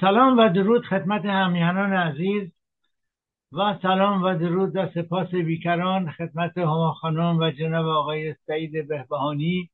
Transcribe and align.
سلام 0.00 0.38
و 0.38 0.48
درود 0.48 0.84
خدمت 0.84 1.24
همیهنان 1.24 1.92
عزیز 1.92 2.52
و 3.52 3.78
سلام 3.82 4.22
و 4.22 4.34
درود 4.38 4.76
و 4.76 4.88
سپاس 4.94 5.30
بیکران 5.30 6.10
خدمت 6.10 6.58
هما 6.58 6.92
خانم 6.92 7.38
و 7.38 7.50
جناب 7.50 7.86
آقای 7.86 8.34
سعید 8.46 8.88
بهبهانی 8.88 9.70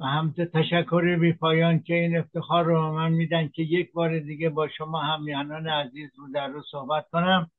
و 0.00 0.04
همت 0.04 0.40
تشکر 0.40 1.16
بی 1.16 1.32
پایان 1.32 1.80
که 1.80 1.94
این 1.94 2.18
افتخار 2.18 2.64
رو 2.64 2.92
من 2.92 3.12
میدن 3.12 3.48
که 3.48 3.62
یک 3.62 3.92
بار 3.92 4.18
دیگه 4.18 4.48
با 4.48 4.68
شما 4.68 5.00
همیهنان 5.00 5.68
عزیز 5.68 6.10
رو 6.18 6.32
در 6.34 6.48
رو 6.48 6.62
صحبت 6.70 7.08
کنم. 7.12 7.50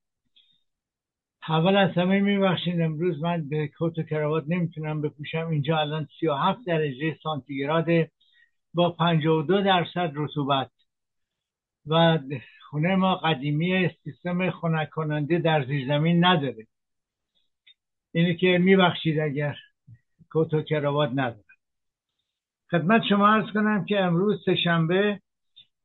اول 1.49 1.77
از 1.77 1.91
همه 1.91 2.19
میبخشید 2.19 2.81
امروز 2.81 3.23
من 3.23 3.49
به 3.49 3.67
کوت 3.67 3.99
و 3.99 4.03
کراوات 4.03 4.43
نمی‌تونم 4.47 5.01
بپوشم. 5.01 5.47
اینجا 5.47 5.77
الان 5.77 6.07
37 6.19 6.59
درجه 6.67 7.17
سانتیگراد 7.23 7.85
با 8.73 8.89
52 8.89 9.61
درصد 9.61 10.11
رطوبت. 10.15 10.71
و 11.87 12.19
خونه 12.69 12.95
ما 12.95 13.15
قدیمی 13.15 13.89
سیستم 14.03 14.51
خنک 14.51 14.89
کننده 14.89 15.39
در 15.39 15.65
زیر 15.65 15.87
زمین 15.87 16.25
نداره. 16.25 16.67
اینه 18.11 18.35
که 18.35 18.57
میبخشید 18.57 19.19
اگر 19.19 19.57
کت 20.33 20.53
و 20.53 20.61
کراوات 20.61 21.09
نداره 21.09 21.51
خدمت 22.71 23.01
شما 23.09 23.27
ارز 23.27 23.53
کنم 23.53 23.85
که 23.85 23.99
امروز 23.99 24.43
سهشنبه 24.45 25.21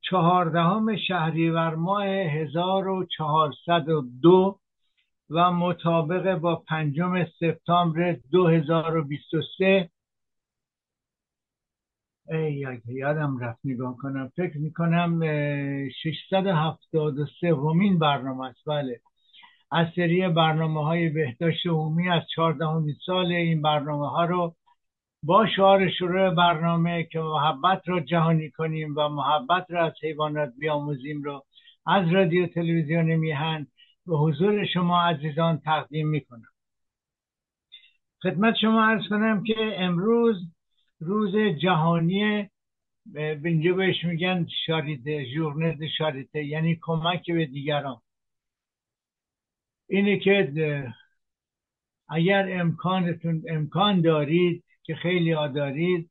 چهاردهم 0.01 0.97
شهریور 0.97 1.75
ماه 1.75 2.05
1402 2.05 4.59
و 5.31 5.53
مطابق 5.53 6.35
با 6.35 6.57
پنجم 6.57 7.25
سپتامبر 7.25 8.17
2023 8.31 9.65
ای 9.65 9.89
یادم 12.89 13.39
رفت 13.39 13.61
نگاه 13.65 13.97
کنم. 13.97 14.33
فکر 14.37 14.59
می‌کنم 14.59 15.21
673 16.03 17.53
ومین 17.53 17.99
برنامه 17.99 18.47
است. 18.47 18.65
بله. 18.67 19.01
از 19.71 19.87
سری 19.97 20.29
برنامه 20.29 20.85
های 20.85 21.09
بهداشت 21.09 21.67
عمومی 21.67 22.09
از 22.09 22.23
14 22.35 22.65
سال 23.07 23.33
این 23.33 23.63
برنامه 23.63 24.11
ها 24.11 24.25
رو 24.25 24.55
با 25.23 25.47
شعار 25.57 25.91
شروع 25.91 26.35
برنامه 26.35 27.05
که 27.05 27.19
محبت 27.21 27.83
را 27.87 28.01
جهانی 28.01 28.51
کنیم 28.51 28.95
و 28.97 29.09
محبت 29.09 29.67
را 29.69 29.87
از 29.87 29.93
حیوانات 30.03 30.53
بیاموزیم 30.59 31.23
رو 31.23 31.45
از 31.87 32.13
رادیو 32.13 32.47
تلویزیون 32.47 33.15
میهن 33.15 33.67
به 34.07 34.17
حضور 34.17 34.67
شما 34.67 35.03
عزیزان 35.03 35.59
تقدیم 35.59 36.09
می‌کنم. 36.09 36.49
خدمت 38.23 38.55
شما 38.61 38.85
ارز 38.85 39.09
کنم 39.09 39.43
که 39.43 39.83
امروز 39.83 40.37
روز 41.01 41.37
جهانی 41.37 42.49
اینجا 43.45 43.75
بهش 43.75 44.05
میگن 44.05 44.47
شاریته 44.67 45.25
ژورنه 45.25 45.89
شاریته 45.99 46.45
یعنی 46.45 46.79
کمک 46.83 47.31
به 47.31 47.47
دیگران. 47.47 48.01
اینه 49.89 50.19
که 50.19 50.53
اگر 52.09 52.61
امکانتون 52.61 53.43
امکان 53.49 54.01
دارید 54.01 54.65
که 54.83 54.95
خیلی 54.95 55.33
ها 55.33 55.49
دارید 55.49 56.11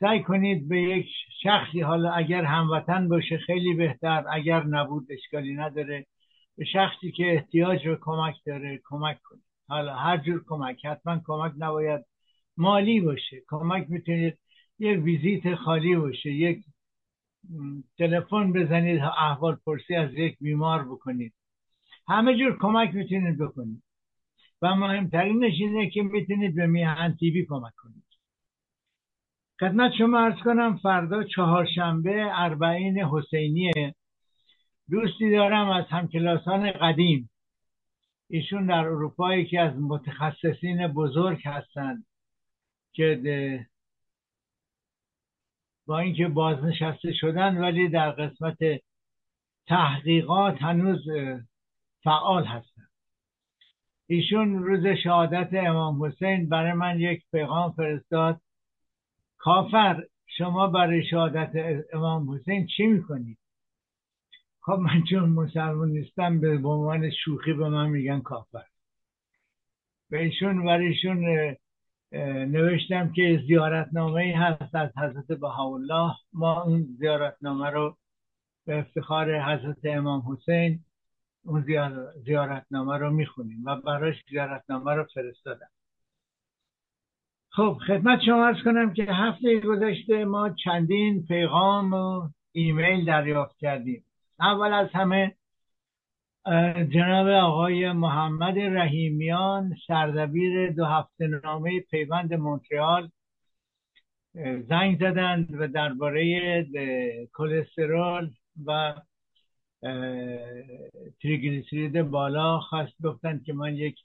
سعی 0.00 0.22
کنید 0.22 0.68
به 0.68 0.82
یک 0.82 1.06
شخصی 1.42 1.80
حالا 1.80 2.12
اگر 2.12 2.44
هموطن 2.44 3.08
باشه 3.08 3.38
خیلی 3.38 3.74
بهتر 3.74 4.24
اگر 4.30 4.64
نبود 4.64 5.06
اشکالی 5.10 5.54
نداره 5.54 6.06
به 6.56 6.64
شخصی 6.64 7.12
که 7.12 7.32
احتیاج 7.32 7.88
به 7.88 7.98
کمک 8.00 8.34
داره 8.46 8.80
کمک 8.84 9.18
کنید. 9.22 9.44
حالا 9.68 9.94
هر 9.94 10.16
جور 10.16 10.44
کمک 10.46 10.86
حتما 10.86 11.20
کمک 11.26 11.52
نباید 11.58 12.04
مالی 12.56 13.00
باشه. 13.00 13.42
کمک 13.48 13.86
می‌تونید 13.90 14.38
یک 14.78 15.02
ویزیت 15.04 15.54
خالی 15.54 15.96
باشه 15.96 16.32
یک 16.32 16.64
تلفن 17.98 18.52
بزنید 18.52 19.00
احوال 19.00 19.58
پرسی 19.66 19.94
از 19.94 20.14
یک 20.14 20.36
بیمار 20.40 20.84
بکنید. 20.84 21.34
همه 22.08 22.38
جور 22.38 22.58
کمک 22.58 22.94
می‌تونید 22.94 23.38
بکنید. 23.38 23.82
و 24.62 24.74
مهمترینش 24.74 25.52
اینه 25.60 25.90
که 25.90 26.02
می‌تونید 26.02 26.54
به 26.54 26.66
میهن 26.66 27.16
تیوی 27.20 27.46
کمک 27.46 27.72
کنید. 27.76 28.04
خدمت 29.60 29.92
شما 29.98 30.20
ارز 30.20 30.42
کنم 30.44 30.76
فردا 30.76 31.24
چهارشنبه 31.24 32.28
اربعین 32.32 32.98
حسینیه. 32.98 33.94
دوستی 34.90 35.30
دارم 35.30 35.68
از 35.68 35.84
همکلاسان 35.90 36.72
قدیم. 36.72 37.30
ایشون 38.30 38.66
در 38.66 38.84
اروپا 38.84 39.34
یکی 39.34 39.58
از 39.58 39.80
متخصصین 39.80 40.86
بزرگ 40.86 41.40
هستند 41.44 42.06
که 42.92 43.66
با 45.86 45.98
اینکه 45.98 46.28
بازنشسته 46.28 47.12
شدن 47.12 47.58
ولی 47.58 47.88
در 47.88 48.10
قسمت 48.10 48.56
تحقیقات 49.66 50.62
هنوز 50.62 51.04
فعال 52.04 52.44
هستن. 52.44 52.82
ایشون 54.06 54.64
روز 54.64 54.86
شهادت 54.86 55.48
امام 55.52 56.04
حسین 56.04 56.48
برای 56.48 56.72
من 56.72 57.00
یک 57.00 57.24
پیغام 57.32 57.72
فرستاد. 57.72 58.40
کافر 59.38 60.04
شما 60.26 60.66
برای 60.66 61.04
شهادت 61.04 61.84
امام 61.92 62.34
حسین 62.34 62.66
چی 62.66 62.86
می‌کنید؟ 62.86 63.38
خب 64.60 64.72
من 64.72 65.02
چون 65.10 65.28
مسلمان 65.28 65.88
نیستم 65.88 66.40
به 66.40 66.48
عنوان 66.48 67.10
شوخی 67.10 67.52
به 67.52 67.68
من 67.68 67.88
میگن 67.88 68.20
کافر. 68.20 68.64
به 70.10 70.22
ایشون 70.22 70.64
برای 70.64 70.86
ایشون 70.86 71.56
نوشتم 72.46 73.12
که 73.12 73.42
زیارتنامه 73.46 74.34
هست 74.36 74.74
از 74.74 74.90
حضرت 74.98 75.38
بهاءالله. 75.40 76.14
ما 76.32 76.62
اون 76.62 76.82
زیارتنامه 76.98 77.70
رو 77.70 77.96
به 78.66 78.78
افتخار 78.78 79.40
حضرت 79.40 79.76
امام 79.84 80.22
حسین 80.32 80.80
اون 81.44 81.64
زیارتنامه 82.24 82.96
رو 82.96 83.10
می‌خونیم 83.10 83.64
و 83.64 83.76
براش 83.76 84.14
زیارتنامه 84.30 84.94
رو 84.94 85.04
فرستادم. 85.14 85.68
خب 87.50 87.78
خدمت 87.86 88.20
شما 88.26 88.46
ارز 88.46 88.64
کنم 88.64 88.92
که 88.92 89.04
هفته 89.04 89.60
گذشته 89.60 90.24
ما 90.24 90.50
چندین 90.64 91.26
پیغام 91.26 91.92
و 91.92 92.28
ایمیل 92.52 93.04
دریافت 93.04 93.58
کردیم. 93.58 94.04
اول 94.40 94.72
از 94.72 94.88
همه 94.92 95.34
جناب 96.92 97.28
آقای 97.28 97.92
محمد 97.92 98.58
رحیمیان 98.58 99.74
سردبیر 99.86 100.70
دو 100.70 100.84
هفته 100.84 101.26
نامه 101.26 101.80
پیوند 101.80 102.34
مونترال 102.34 103.10
زنگ 104.68 104.98
زدند 104.98 105.60
و 105.60 105.68
درباره 105.68 106.66
کلسترول 107.34 108.30
و 108.66 108.94
تریگلیسیرید 111.22 112.02
بالا 112.02 112.58
خواست. 112.60 113.02
گفتند 113.02 113.44
که 113.44 113.52
من 113.52 113.74
یک 113.74 113.96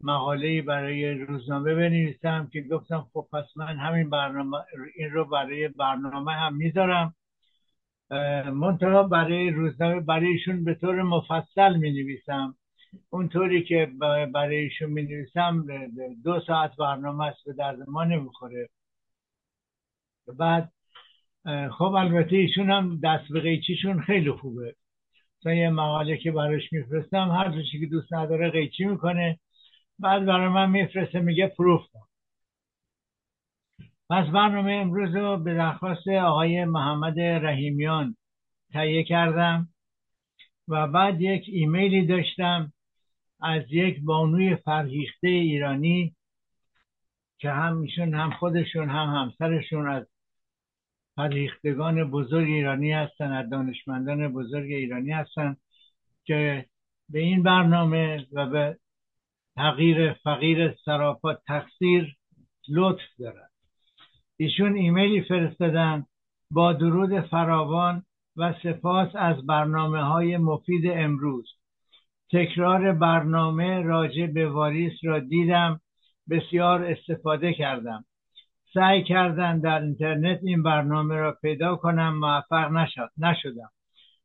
مقاله 0.00 0.62
برای 0.62 1.14
روزنامه 1.14 1.74
بنویسم 1.74 2.48
که 2.52 2.62
گفتم 2.62 3.06
خب 3.12 3.26
پس 3.32 3.44
من 3.56 3.76
همین 3.78 4.10
برنامه 4.10 4.56
این 4.96 5.10
رو 5.10 5.24
برای 5.24 5.68
برنامه 5.68 6.32
هم 6.32 6.56
می‌ذارم. 6.56 7.14
منتها 8.52 9.02
برای 9.02 9.50
روزنامه 9.50 10.00
برایشون 10.00 10.64
به 10.64 10.74
طور 10.74 11.02
مفصل 11.02 11.76
می 11.76 11.90
نویسم 11.90 12.54
اونطوری 13.10 13.64
که 13.64 13.92
برای 14.34 14.56
ایشون 14.56 14.90
می 14.90 15.02
نویسم 15.02 15.66
دو 16.24 16.40
ساعت 16.46 16.76
برنامه 16.76 17.24
است 17.26 17.44
به 17.46 17.52
درد 17.52 17.88
ما 17.88 18.04
نمی‌خوره. 18.04 18.68
بعد 20.38 20.72
خب 21.70 21.94
البته 21.94 22.36
ایشون 22.36 22.70
هم 22.70 23.00
دست 23.04 23.32
به 23.32 23.40
قیچیشون 23.40 24.00
خیلی 24.00 24.30
خوبه. 24.30 24.74
مثلا 25.40 25.54
یه 25.54 25.70
مقاله 25.70 26.16
که 26.16 26.32
براش 26.32 26.72
میفرستم 26.72 27.30
هر 27.30 27.50
چیزی 27.50 27.80
که 27.80 27.86
دوست 27.86 28.12
نداره 28.12 28.50
قیچی 28.50 28.84
می‌کنه. 28.84 29.38
بعد 29.98 30.24
برای 30.26 30.48
من 30.48 30.70
میفرسته 30.70 31.20
میگه 31.20 31.46
پروف 31.46 31.82
پس 34.10 34.26
برنامه 34.26 34.72
امروز 34.72 35.16
رو 35.16 35.36
به 35.36 35.54
درخواست 35.54 36.08
آقای 36.08 36.64
محمد 36.64 37.20
رحیمیان 37.20 38.16
تهیه 38.72 39.04
کردم 39.04 39.68
و 40.68 40.86
بعد 40.86 41.20
یک 41.20 41.44
ایمیلی 41.48 42.06
داشتم 42.06 42.72
از 43.40 43.62
یک 43.70 44.00
بانوی 44.00 44.56
فرهیخته 44.56 45.28
ایرانی 45.28 46.14
که 47.38 47.50
هم 47.50 47.80
ایشون 47.80 48.14
هم 48.14 48.30
خودشون 48.30 48.88
هم 48.88 49.06
همسرشون 49.06 49.88
از 49.88 50.06
فرهیختگان 51.16 52.10
بزرگ 52.10 52.48
ایرانی 52.48 52.92
هستن 52.92 53.32
از 53.32 53.50
دانشمندان 53.50 54.32
بزرگ 54.32 54.72
ایرانی 54.72 55.12
هستن 55.12 55.56
که 56.24 56.66
به 57.08 57.18
این 57.18 57.42
برنامه 57.42 58.26
و 58.32 58.46
به 58.46 58.78
تغییر 59.56 60.12
فقیر 60.12 60.74
سراپا 60.84 61.34
تقصیر 61.34 62.16
لطف 62.68 63.16
دارد 63.18 63.47
ایشون 64.40 64.76
ایمیلی 64.76 65.22
فرستادن 65.22 66.06
با 66.50 66.72
درود 66.72 67.20
فراوان 67.20 68.02
و 68.36 68.54
سپاس 68.62 69.08
از 69.14 69.46
برنامه 69.46 70.02
های 70.02 70.36
مفید 70.36 70.82
امروز. 70.86 71.48
تکرار 72.32 72.92
برنامه 72.92 73.82
راجع 73.82 74.26
به 74.26 74.48
واریس 74.48 74.92
را 75.02 75.18
دیدم 75.18 75.80
بسیار 76.30 76.84
استفاده 76.84 77.52
کردم. 77.52 78.04
سعی 78.74 79.04
کردن 79.04 79.60
در 79.60 79.82
اینترنت 79.82 80.40
این 80.42 80.62
برنامه 80.62 81.16
را 81.16 81.32
پیدا 81.32 81.76
کنم 81.76 82.18
موفق 82.18 82.70
نشد 82.72 83.10
نشدم. 83.18 83.70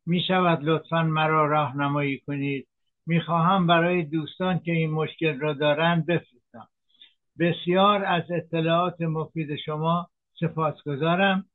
می 0.06 0.22
شود 0.28 0.60
لطفا 0.64 1.04
مرا 1.04 1.48
راهنمایی 1.48 2.20
کنید. 2.20 2.68
می 3.08 3.22
خواهم 3.22 3.68
برای 3.68 4.04
دوستان 4.04 4.60
که 4.60 4.72
این 4.72 4.92
مشکل 4.92 5.40
را 5.40 5.54
دارند 5.54 6.06
بفرستم. 6.06 6.43
بسیار 7.40 8.06
از 8.06 8.24
اطلاعات 8.32 9.02
مفید 9.02 9.56
شما 9.56 10.10
سپاسگزارم. 10.40 11.46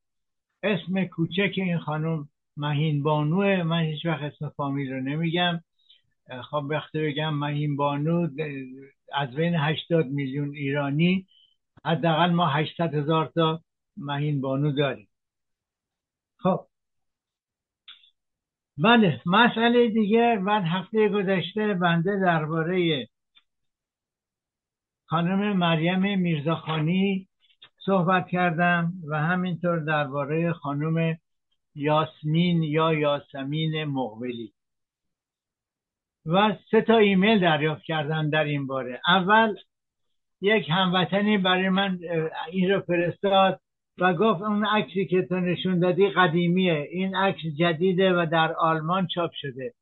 اسم 0.62 1.04
کوچک 1.04 1.52
این 1.56 1.78
خانم 1.78 2.28
مهین 2.56 3.02
بانوه 3.02 3.62
من 3.62 3.82
هیچ 3.82 4.06
وقت 4.06 4.22
اسم 4.22 4.48
فامیل 4.48 4.92
رو 4.92 5.00
نمیگم. 5.00 5.60
خب 6.50 6.64
وقتی 6.70 6.98
بگم 7.06 7.34
مهین 7.34 7.76
بانو 7.76 8.28
از 9.12 9.34
بین 9.34 9.54
80 9.54 10.06
میلیون 10.06 10.54
ایرانی 10.54 11.26
حداقل 11.84 12.30
ما 12.30 12.46
800 12.46 12.94
هزار 12.94 13.26
تا 13.26 13.62
مهین 13.96 14.40
بانو 14.40 14.72
داریم. 14.72 15.08
خب. 16.36 16.66
بله 18.78 19.20
مسئله 19.26 19.88
دیگه 19.88 20.42
بعد 20.46 20.62
هفته 20.66 21.08
گذشته 21.08 21.74
بنده 21.74 22.20
درباره 22.20 23.08
خانم 25.10 25.56
مریم 25.56 26.18
میرزاخانی 26.18 27.28
صحبت 27.84 28.28
کردم 28.28 28.92
و 29.08 29.18
همینطور 29.18 29.78
درباره 29.78 30.52
خانم 30.52 31.18
یاسمین 31.74 32.62
یا 32.62 32.94
یاسمین 32.94 33.84
مقبلی. 33.84 34.52
و 36.26 36.56
سه 36.70 36.80
تا 36.80 36.96
ایمیل 36.96 37.40
دریافت 37.40 37.82
کردم 37.82 38.30
در 38.30 38.44
این 38.44 38.66
باره. 38.66 39.00
اول 39.08 39.56
یک 40.40 40.70
هموطنی 40.70 41.38
برای 41.38 41.68
من 41.68 41.98
این 42.52 42.70
رو 42.70 42.80
فرستاد 42.80 43.60
و 43.98 44.14
گفت 44.14 44.42
اون 44.42 44.66
عکسی 44.66 45.06
که 45.06 45.22
تو 45.22 45.40
نشون 45.40 45.78
دادی 45.78 46.08
قدیمیه. 46.08 46.88
این 46.90 47.16
عکس 47.16 47.40
جدیده 47.58 48.12
و 48.12 48.26
در 48.32 48.52
آلمان 48.52 49.06
چاپ 49.06 49.30
شده. 49.34 49.74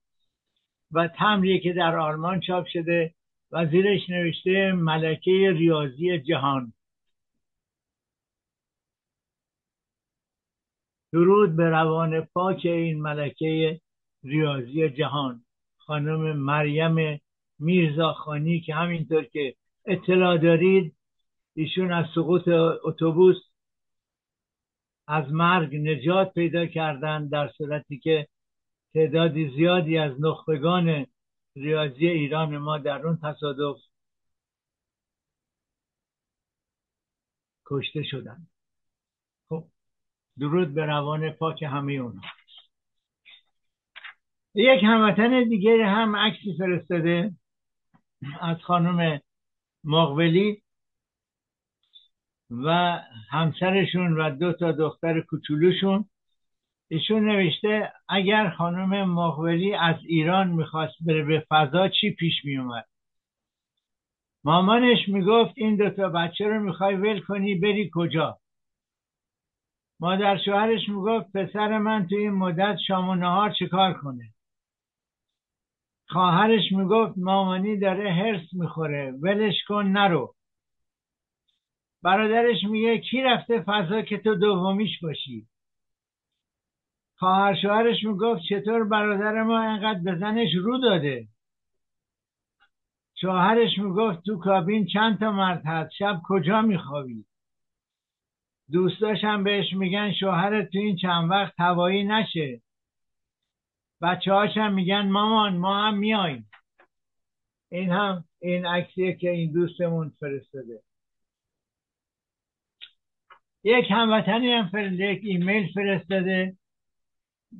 و 0.92 1.08
تمریه 1.08 1.58
که 1.58 1.72
در 1.72 1.96
آلمان 1.96 2.40
چاپ 2.40 2.66
شده 2.66 3.15
و 3.56 3.66
زیرش 3.66 4.10
نوشته 4.10 4.72
ملکه 4.72 5.52
ریاضی 5.56 6.18
جهان. 6.18 6.72
درود 11.12 11.56
به 11.56 11.70
روان 11.70 12.20
پاک 12.20 12.60
این 12.64 13.02
ملکه 13.02 13.80
ریاضی 14.24 14.88
جهان. 14.88 15.44
خانم 15.76 16.36
مریم 16.36 17.20
میرزاخانی 17.58 18.60
که 18.60 18.74
همینطور 18.74 19.24
که 19.24 19.54
اطلاع 19.86 20.38
دارید 20.38 20.96
ایشون 21.54 21.92
از 21.92 22.06
سقوط 22.14 22.48
اتوبوس 22.84 23.36
از 25.06 25.32
مرگ 25.32 25.76
نجات 25.76 26.34
پیدا 26.34 26.66
کردن 26.66 27.28
در 27.28 27.48
صورتی 27.48 27.98
که 27.98 28.28
تعدادی 28.94 29.50
زیادی 29.56 29.98
از 29.98 30.12
نخبگان 30.20 31.06
ریاضی 31.56 32.06
ایران 32.06 32.58
ما 32.58 32.78
در 32.78 33.06
اون 33.06 33.18
تصادف 33.22 33.76
کشته 37.66 38.02
شدند 38.02 38.48
خب 39.48 39.64
درود 40.38 40.74
به 40.74 40.86
روان 40.86 41.30
پاک 41.30 41.62
همه 41.62 41.92
اونها 41.92 42.30
یک 44.54 44.84
هموطن 44.84 45.48
دیگه 45.48 45.86
هم 45.86 46.16
عکسی 46.16 46.56
فرستاده 46.58 47.34
از 48.40 48.56
خانم 48.56 49.20
مقبلی 49.84 50.62
و 52.50 52.98
همسرشون 53.30 54.20
و 54.20 54.36
دو 54.36 54.52
تا 54.52 54.72
دختر 54.72 55.20
کوچولوشون. 55.20 56.08
ایشون 56.88 57.28
نوشته 57.28 57.92
اگر 58.08 58.50
خانم 58.50 59.10
مقبلی 59.10 59.74
از 59.74 59.96
ایران 60.06 60.48
می‌خواست 60.48 60.94
بره 61.06 61.24
به 61.24 61.46
فضا 61.48 61.88
چی 61.88 62.10
پیش 62.10 62.44
میومد 62.44 62.84
مامانش 64.44 65.08
می‌گفت 65.08 65.52
این 65.56 65.76
دوتا 65.76 66.08
بچه 66.08 66.48
رو 66.48 66.60
می‌خوای 66.60 66.94
ول 66.94 67.20
کنی 67.20 67.54
بری 67.54 67.90
کجا؟ 67.94 68.38
مادر 70.00 70.38
شوهرش 70.44 70.88
می‌گفت 70.88 71.32
پسر 71.32 71.78
من 71.78 72.06
توی 72.06 72.18
این 72.18 72.30
مدت 72.30 72.76
شام 72.86 73.08
و 73.08 73.14
نهار 73.14 73.50
چیکار 73.50 73.92
کنه؟ 73.92 74.32
خواهرش 76.08 76.72
می‌گفت 76.72 77.18
مامانی 77.18 77.76
داره 77.78 78.12
هرس 78.12 78.48
می‌خوره 78.52 79.12
ولش 79.22 79.54
کن 79.68 79.86
نرو. 79.86 80.34
برادرش 82.02 82.64
میگه 82.64 82.98
کی 82.98 83.22
رفته 83.22 83.62
فضا 83.62 84.02
که 84.02 84.18
تو 84.18 84.34
دومیش 84.34 85.00
باشی؟ 85.02 85.46
خواهر 87.18 87.54
شوهرش 87.62 88.04
می‌گفت 88.04 88.42
چطور 88.48 88.84
برادر 88.84 89.42
ما 89.42 89.58
انقدر 89.58 90.00
به 90.04 90.18
زنش 90.18 90.54
رو 90.54 90.78
داده؟ 90.78 91.28
شوهرش 93.20 93.78
می‌گفت 93.78 94.24
تو 94.26 94.38
کابین 94.38 94.86
چند 94.86 95.18
تا 95.18 95.32
مرد 95.32 95.62
هست؟ 95.66 95.90
شب 95.98 96.20
کجا 96.28 96.62
میخوابی؟ 96.62 97.24
دوستاش 98.72 99.24
هم 99.24 99.44
بهش 99.44 99.72
میگن 99.72 100.12
شوهرت 100.12 100.70
تو 100.70 100.78
این 100.78 100.96
چند 100.96 101.30
وقت 101.30 101.60
هوایی 101.60 102.04
نشه. 102.04 102.62
بچه 104.02 104.32
هم 104.32 104.74
میگن 104.74 105.08
مامان 105.08 105.56
ما 105.56 105.86
هم 105.86 105.98
میاییم 105.98 106.50
این 107.70 107.90
هم 107.90 108.24
این 108.40 108.66
عکسیه 108.66 109.12
که 109.12 109.30
این 109.30 109.52
دوستمون 109.52 110.12
فرستاده. 110.20 110.82
یک 113.64 113.90
هموطنی 113.90 114.52
هم 114.52 114.68
فرستاده 114.68 115.04
یک 115.04 115.20
ایمیل 115.24 115.72
فرستاده. 115.74 116.56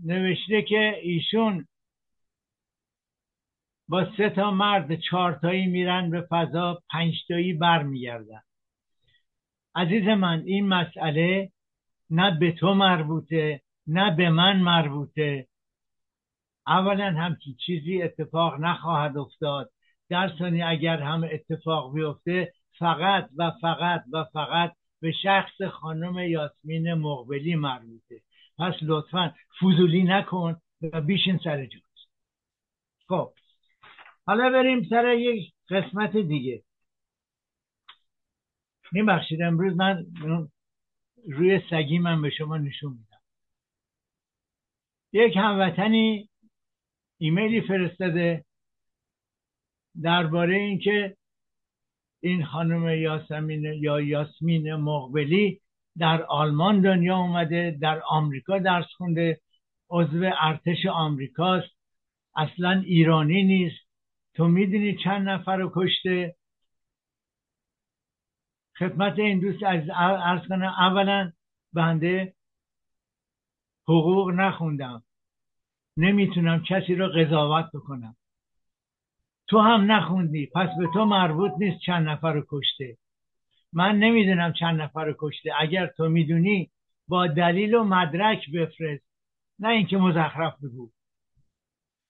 نوشته 0.05 0.63
که 0.63 0.99
ایشون 1.03 1.67
با 3.89 4.07
سه 4.17 4.31
تا 4.31 4.51
مرد 4.51 5.01
چهارتایی 5.01 5.67
میرن 5.67 6.11
به 6.11 6.27
فضا 6.31 6.83
پنجتایی 6.91 7.53
برمیگردن. 7.53 8.41
عزیز 9.75 10.03
من 10.09 10.43
این 10.47 10.69
مسئله 10.69 11.51
نه 12.11 12.39
به 12.39 12.53
تو 12.53 12.75
مربوطه 12.75 13.61
نه 13.87 14.17
به 14.17 14.31
من 14.31 14.61
مربوطه. 14.61 15.47
اولا 16.67 17.11
همچی 17.11 17.57
چیزی 17.67 18.03
اتفاق 18.03 18.61
نخواهد 18.61 19.17
افتاد. 19.17 19.71
در 20.09 20.33
ثانی 20.39 20.63
اگر 20.63 21.01
هم 21.01 21.25
اتفاق 21.33 21.95
بیفته 21.95 22.53
فقط 22.79 23.29
و 23.37 23.53
فقط 23.61 24.05
و 24.13 24.25
فقط 24.25 24.73
به 25.01 25.13
شخص 25.13 25.63
خانم 25.63 26.19
یاسمین 26.19 26.95
مقبلی 26.95 27.55
مربوطه. 27.55 28.21
پس 28.59 28.75
لطفا 28.83 29.35
فضولی 29.61 30.03
نکن 30.03 30.61
و 30.83 31.01
بیشین 31.01 31.39
سر 31.45 31.67
جوز 31.67 31.83
خب. 33.09 33.33
حالا 34.27 34.51
بریم 34.51 34.85
سر 34.91 35.15
یک 35.15 35.53
قسمت 35.71 36.17
دیگه. 36.17 36.63
میبخشید 38.93 39.43
امروز 39.43 39.77
من 39.77 40.07
روی 41.29 41.61
سگی 41.71 41.99
من 41.99 42.23
به 42.23 42.31
شما 42.31 42.57
نشون 42.57 42.93
میدم. 42.93 43.23
یک 45.13 45.37
هموطنی 45.37 46.29
ایمیلی 47.19 47.61
فرستاده 47.61 48.45
درباره 50.03 50.57
اینکه 50.57 51.17
این 52.21 52.45
خانم 52.45 52.89
یاسمین 52.89 53.65
یا 53.65 54.01
یاسمین 54.01 54.75
مقبلی 54.75 55.61
در 55.99 56.23
آلمان 56.23 56.81
دنیا 56.81 57.17
اومده 57.17 57.79
در 57.81 58.03
آمریکا 58.09 58.59
درس 58.59 58.87
خونده 58.97 59.41
عضو 59.91 60.31
ارتش 60.41 60.87
آمریکاست. 60.87 61.77
اصلا 62.37 62.71
ایرانی 62.71 63.45
نیست. 63.45 63.87
تو 64.35 64.49
می‌دونی 64.49 64.97
چند 65.05 65.29
نفر 65.29 65.57
رو 65.57 65.73
کشته؟ 65.75 66.37
خدمت 68.79 69.19
این 69.19 69.41
دوست 69.41 69.63
از 69.63 69.83
ارز 69.95 70.49
کنم 70.49 70.75
اولا 70.79 71.33
بنده 71.73 72.35
حقوق 73.85 74.31
نخوندم. 74.31 75.03
نمی‌تونم 75.97 76.63
کسی 76.63 76.95
رو 76.95 77.09
قضاوت 77.09 77.71
بکنم. 77.75 78.17
تو 79.49 79.61
هم 79.61 79.93
نخوندی. 79.93 80.47
پس 80.47 80.69
به 80.79 80.89
تو 80.95 81.05
مربوط 81.05 81.53
نیست 81.59 81.81
چند 81.81 82.09
نفر 82.09 82.33
رو 82.33 82.47
کشته. 82.49 82.97
من 83.73 83.99
نمی‌دونم 83.99 84.53
چند 84.53 84.81
نفر 84.81 85.05
رو 85.05 85.15
کشته. 85.19 85.53
اگر 85.61 85.87
تو 85.87 86.09
می‌دونی 86.09 86.71
با 87.09 87.27
دلیل 87.27 87.75
و 87.75 87.85
مدرک 87.85 88.51
بفرست. 88.51 89.05
نه 89.59 89.69
اینکه 89.69 89.97
مزخرف 89.97 90.55
بگو. 90.65 90.91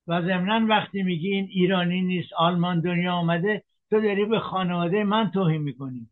و 0.06 0.22
ضمنا 0.22 0.66
وقتی 0.66 1.02
میگی 1.02 1.32
این 1.32 1.48
ایرانی 1.50 2.02
نیست 2.02 2.32
آلمان 2.32 2.80
دنیا 2.80 3.12
آمده 3.12 3.62
تو 3.90 4.00
داری 4.00 4.25
به 4.25 4.40
خانواده 4.40 5.04
من 5.04 5.30
توهین 5.30 5.62
می‌کنی. 5.62 6.08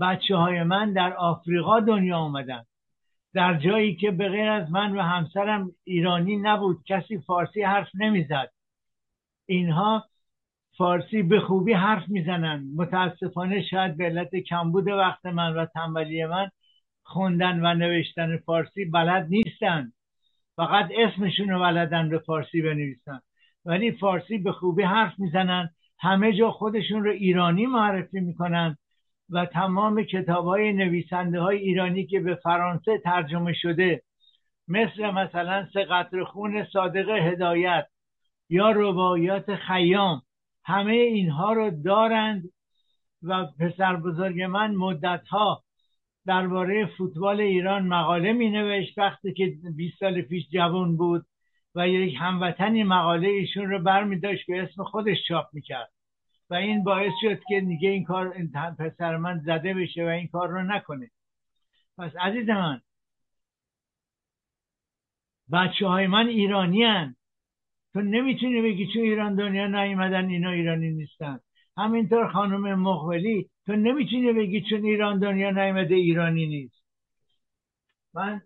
بچه 0.00 0.36
های 0.36 0.62
من 0.62 0.92
در 0.92 1.12
آفریقا 1.12 1.80
دنیا 1.80 2.18
آمدن. 2.18 2.64
در 3.34 3.58
جایی 3.58 3.96
که 3.96 4.10
به 4.10 4.28
غیر 4.28 4.48
از 4.48 4.70
من 4.70 4.96
و 4.96 5.02
همسرم 5.02 5.70
ایرانی 5.84 6.36
نبود 6.36 6.84
کسی 6.86 7.18
فارسی 7.18 7.62
حرف 7.62 7.88
نمی‌زد. 7.94 8.52
اینها 9.46 10.09
فارسی 10.80 11.22
به 11.22 11.40
خوبی 11.40 11.72
حرف 11.72 12.08
می‌زنن. 12.08 12.64
متاسفانه 12.76 13.62
شاید 13.62 13.96
به 13.96 14.04
علت 14.04 14.36
کمبود 14.36 14.88
وقت 14.88 15.26
من 15.26 15.56
و 15.56 15.66
تنبلی 15.66 16.26
من 16.26 16.50
خوندن 17.02 17.66
و 17.66 17.74
نوشتن 17.74 18.36
فارسی 18.36 18.84
بلد 18.84 19.26
نیستن. 19.30 19.92
فقط 20.56 20.88
اسمشون 20.98 21.48
رو 21.48 21.60
بلدن 21.60 22.08
به 22.08 22.18
فارسی 22.18 22.62
بنویسن. 22.62 23.20
ولی 23.64 23.92
فارسی 23.92 24.38
به 24.38 24.52
خوبی 24.52 24.82
حرف 24.82 25.18
می‌زنن. 25.18 25.70
همه 25.98 26.32
جا 26.32 26.50
خودشون 26.50 27.04
رو 27.04 27.10
ایرانی 27.10 27.66
معرفی 27.66 28.20
می‌کنن 28.20 28.76
و 29.30 29.46
تمام 29.46 30.02
کتاب 30.02 30.44
های 30.44 30.72
نویسنده 30.72 31.40
های 31.40 31.58
ایرانی 31.58 32.06
که 32.06 32.20
به 32.20 32.34
فرانسه 32.34 32.98
ترجمه 32.98 33.52
شده 33.52 34.02
مثل 34.68 35.10
مثلا 35.10 35.66
سه 35.72 35.86
خون 36.24 36.64
صادق 36.72 37.08
هدایت 37.08 37.86
یا 38.48 38.70
روایات 38.70 39.54
خیام 39.54 40.22
همه 40.70 40.92
اینها 40.92 41.52
رو 41.52 41.70
دارند 41.70 42.50
و 43.22 43.46
پسر 43.46 43.96
بزرگ 43.96 44.42
من 44.42 44.74
مدت 44.74 45.26
ها 45.28 45.64
درباره 46.26 46.86
فوتبال 46.86 47.40
ایران 47.40 47.86
مقاله 47.86 48.32
می 48.32 48.50
نوشت 48.50 48.98
وقتی 48.98 49.32
که 49.32 49.56
20 49.76 49.98
سال 49.98 50.22
پیش 50.22 50.48
جوان 50.52 50.96
بود 50.96 51.26
و 51.74 51.88
یک 51.88 52.16
هموطنی 52.18 52.82
مقاله 52.82 53.28
ایشون 53.28 53.70
رو 53.70 53.78
بر 53.78 54.04
داشت 54.14 54.46
به 54.46 54.62
اسم 54.62 54.84
خودش 54.84 55.16
چاپ 55.28 55.48
می‌کرد 55.52 55.90
و 56.50 56.54
این 56.54 56.84
باعث 56.84 57.12
شد 57.20 57.40
که 57.48 57.60
دیگه 57.60 57.90
این 57.90 58.04
کار 58.04 58.34
پسر 58.78 59.16
من 59.16 59.38
زده 59.38 59.74
بشه 59.74 60.04
و 60.04 60.08
این 60.08 60.28
کار 60.28 60.48
رو 60.48 60.62
نکنه 60.62 61.10
پس 61.98 62.16
عزیز 62.16 62.48
من 62.48 62.80
بچه 65.52 65.86
های 65.86 66.06
من 66.06 66.26
ایرانی 66.28 66.84
هن. 66.84 67.16
تو 67.92 68.00
نمی‌تونی 68.00 68.62
بگی 68.62 68.86
چون 68.92 69.02
ایران 69.02 69.34
دنیا 69.34 69.66
نیومدن 69.66 70.28
اینا 70.28 70.50
ایرانی 70.50 70.90
نیستن. 70.90 71.40
همینطور 71.76 72.32
خانم 72.32 72.80
مقبلی 72.80 73.50
تو 73.66 73.72
نمی‌تونی 73.72 74.32
بگی 74.32 74.60
چون 74.70 74.84
ایران 74.84 75.18
دنیا 75.18 75.50
نیومده 75.50 75.94
ایرانی 75.94 76.46
نیست. 76.46 76.84
من 78.14 78.42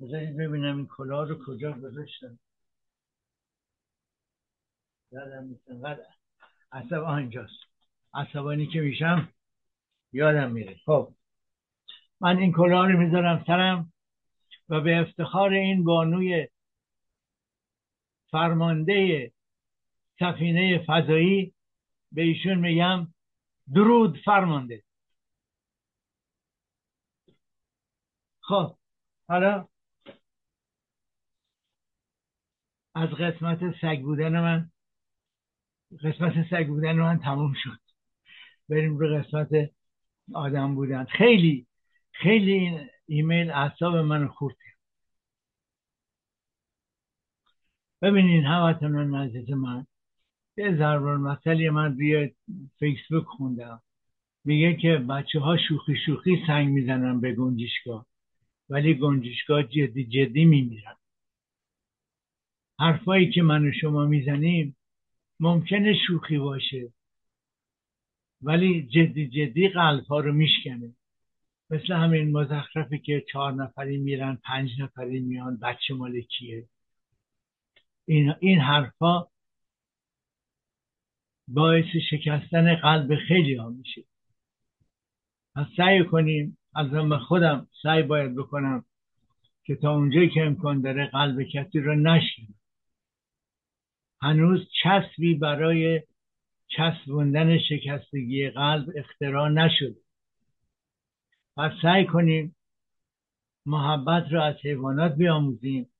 بذارید 0.00 0.36
ببینم 0.36 0.76
این 0.76 0.86
کلاه 0.86 1.28
رو 1.28 1.44
کجا 1.46 1.72
گذاشتم. 1.72 2.38
یادم 5.12 5.44
نیست 5.44 5.68
عصب 6.72 7.02
آنجاست 7.02 7.60
عصبانی 8.14 8.66
که 8.66 8.80
میشم 8.80 9.28
یادم 10.12 10.52
میره. 10.52 10.76
خب. 10.86 11.08
من 12.20 12.38
این 12.38 12.52
کلاه 12.52 12.92
رو 12.92 12.98
می‌ذارم 12.98 13.44
سرم. 13.46 13.93
و 14.68 14.80
به 14.80 15.00
افتخار 15.00 15.52
این 15.52 15.84
بانوی 15.84 16.48
فرمانده 18.30 19.32
سفینه 20.18 20.84
فضایی 20.86 21.54
به 22.12 22.22
ایشون 22.22 22.58
میگم 22.58 23.14
درود 23.74 24.18
فرمانده. 24.24 24.82
خب 28.40 28.76
حالا 29.28 29.68
از 32.94 33.08
قسمت 33.08 33.58
سگ 33.80 34.00
بودن 34.02 34.40
من 34.40 34.70
قسمت 36.04 36.32
سگ 36.50 36.66
بودن 36.66 36.92
من 36.92 37.18
تموم 37.18 37.54
شد. 37.62 37.78
بریم 38.68 38.96
رو 38.96 39.18
قسمت 39.18 39.48
آدم 40.34 40.74
بودن. 40.74 41.04
خیلی 41.04 41.66
خیلی 42.12 42.52
این 42.52 42.88
ایمیل 43.06 43.50
اعصاب 43.50 43.96
من 43.96 44.28
خورد. 44.28 44.56
ببینین 48.02 48.44
همتون 48.44 49.14
عزیز 49.14 49.50
من 49.50 49.86
یه 50.56 50.76
ضرب 50.76 51.02
مسئله 51.02 51.70
من 51.70 51.92
روی 51.96 52.34
فیسبوک 52.78 53.24
خوندم 53.24 53.82
میگه 54.44 54.76
که 54.76 54.96
بچه 54.96 55.40
ها 55.40 55.56
شوخی 55.56 55.96
شوخی 56.06 56.44
سنگ 56.46 56.68
می‌زنن 56.68 57.20
به 57.20 57.34
گنجشگاه 57.34 58.06
ولی 58.68 58.94
گنجشگاه 58.94 59.62
جدی 59.62 60.04
جدی 60.04 60.44
میمیرن. 60.44 60.96
حرفایی 62.78 63.30
که 63.30 63.42
من 63.42 63.68
و 63.68 63.72
شما 63.80 64.06
می‌زنیم 64.06 64.76
ممکنه 65.40 65.94
شوخی 66.06 66.38
باشه 66.38 66.92
ولی 68.42 68.82
جدی 68.82 69.28
جدی 69.28 69.68
قلب 69.68 70.04
ها 70.04 70.20
رو 70.20 70.32
میشکنه. 70.32 70.94
مثل 71.74 71.92
همین 71.92 72.32
مزخرفی 72.32 72.98
که 72.98 73.24
چهار 73.32 73.52
نفری 73.52 73.98
میرن 73.98 74.38
پنج 74.44 74.70
نفری 74.80 75.20
میان 75.20 75.56
بچه 75.56 75.94
مال 75.94 76.20
کیه؟ 76.20 76.68
این, 78.04 78.34
این 78.40 78.60
حرفا 78.60 79.26
باعث 81.48 81.84
شکستن 82.10 82.74
قلب 82.74 83.16
خیلی 83.28 83.54
ها 83.54 83.68
میشه. 83.68 84.04
پس 85.54 85.66
سعی 85.76 86.04
کنیم 86.04 86.58
از 86.74 86.86
خودم 87.28 87.68
سعی 87.82 88.02
باید 88.02 88.36
بکنم 88.36 88.84
که 89.64 89.76
تا 89.76 89.94
اونجایی 89.94 90.28
که 90.28 90.42
امکان 90.42 90.80
داره 90.80 91.06
قلب 91.06 91.42
کسی 91.42 91.80
رو 91.80 91.94
نشکنم. 91.94 92.54
هنوز 94.22 94.68
چسبی 94.82 95.34
برای 95.34 96.02
چسبوندن 96.66 97.58
شکستگی 97.58 98.50
قلب 98.50 98.92
اختراع 98.96 99.48
نشده. 99.48 100.03
پس 101.56 101.72
سعی 101.82 102.06
کنیم 102.06 102.56
محبت 103.66 104.24
را 104.30 104.44
از 104.44 104.54
حیوانات 104.62 105.14
بیاموزیم 105.14 105.90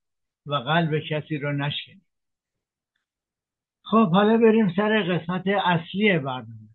و 0.46 0.54
قلب 0.54 0.99
کسی 1.11 1.38
را 1.38 1.52
نشکنیم. 1.52 2.06
خب 3.82 4.11
حالا 4.11 4.37
بریم 4.37 4.73
سر 4.76 5.02
قسمت 5.02 5.46
اصلی 5.46 6.18
برنامه. 6.18 6.68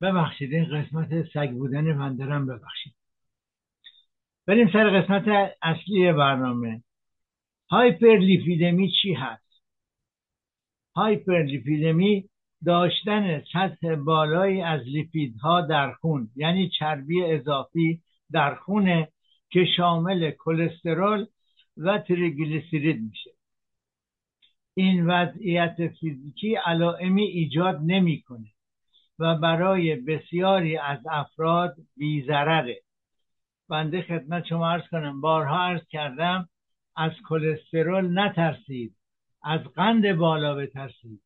ببخشید 0.00 0.54
این 0.54 0.64
قسمت 0.64 1.28
سگ 1.34 1.50
بودن 1.50 1.98
بندرم 1.98 2.46
ببخشید. 2.46 2.94
بریم 4.46 4.72
سر 4.72 5.00
قسمت 5.00 5.56
اصلی 5.62 6.12
برنامه. 6.12 6.82
هایپرلیپیدمی 7.70 8.92
چی 9.02 9.14
هست؟ 9.14 9.62
هایپرلیپیدمی 10.96 12.29
داشتن 12.64 13.42
سطح 13.52 13.94
بالایی 13.94 14.62
از 14.62 14.80
لیپیدها 14.80 15.60
در 15.60 15.92
خون 15.92 16.30
یعنی 16.36 16.68
چربی 16.68 17.24
اضافی 17.24 18.02
در 18.32 18.54
خونه 18.54 19.08
که 19.50 19.64
شامل 19.76 20.30
کلسترول 20.30 21.26
و 21.76 21.98
تریگلیسیرید 21.98 23.02
میشه. 23.02 23.30
این 24.74 25.06
وضعیت 25.06 25.88
فیزیکی 26.00 26.54
علائمی 26.54 27.22
ایجاد 27.22 27.80
نمی‌کنه 27.86 28.52
و 29.18 29.34
برای 29.34 29.96
بسیاری 29.96 30.76
از 30.76 30.98
افراد 31.10 31.76
بیزرره 31.96 32.80
بنده 33.68 34.02
خدمت 34.02 34.46
شما 34.46 34.70
عرض 34.70 34.88
کنم 34.90 35.20
بارها 35.20 35.58
عرض 35.58 35.88
کردم 35.88 36.48
از 36.96 37.12
کلسترول 37.28 38.18
نترسید 38.18 38.96
از 39.42 39.60
قند 39.60 40.12
بالا 40.12 40.54
بترسید. 40.54 41.22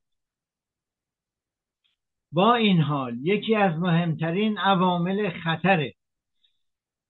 با 2.35 2.55
این 2.55 2.81
حال 2.81 3.17
یکی 3.23 3.55
از 3.55 3.79
مهمترین 3.79 4.59
عوامل 4.59 5.31
خطره 5.31 5.95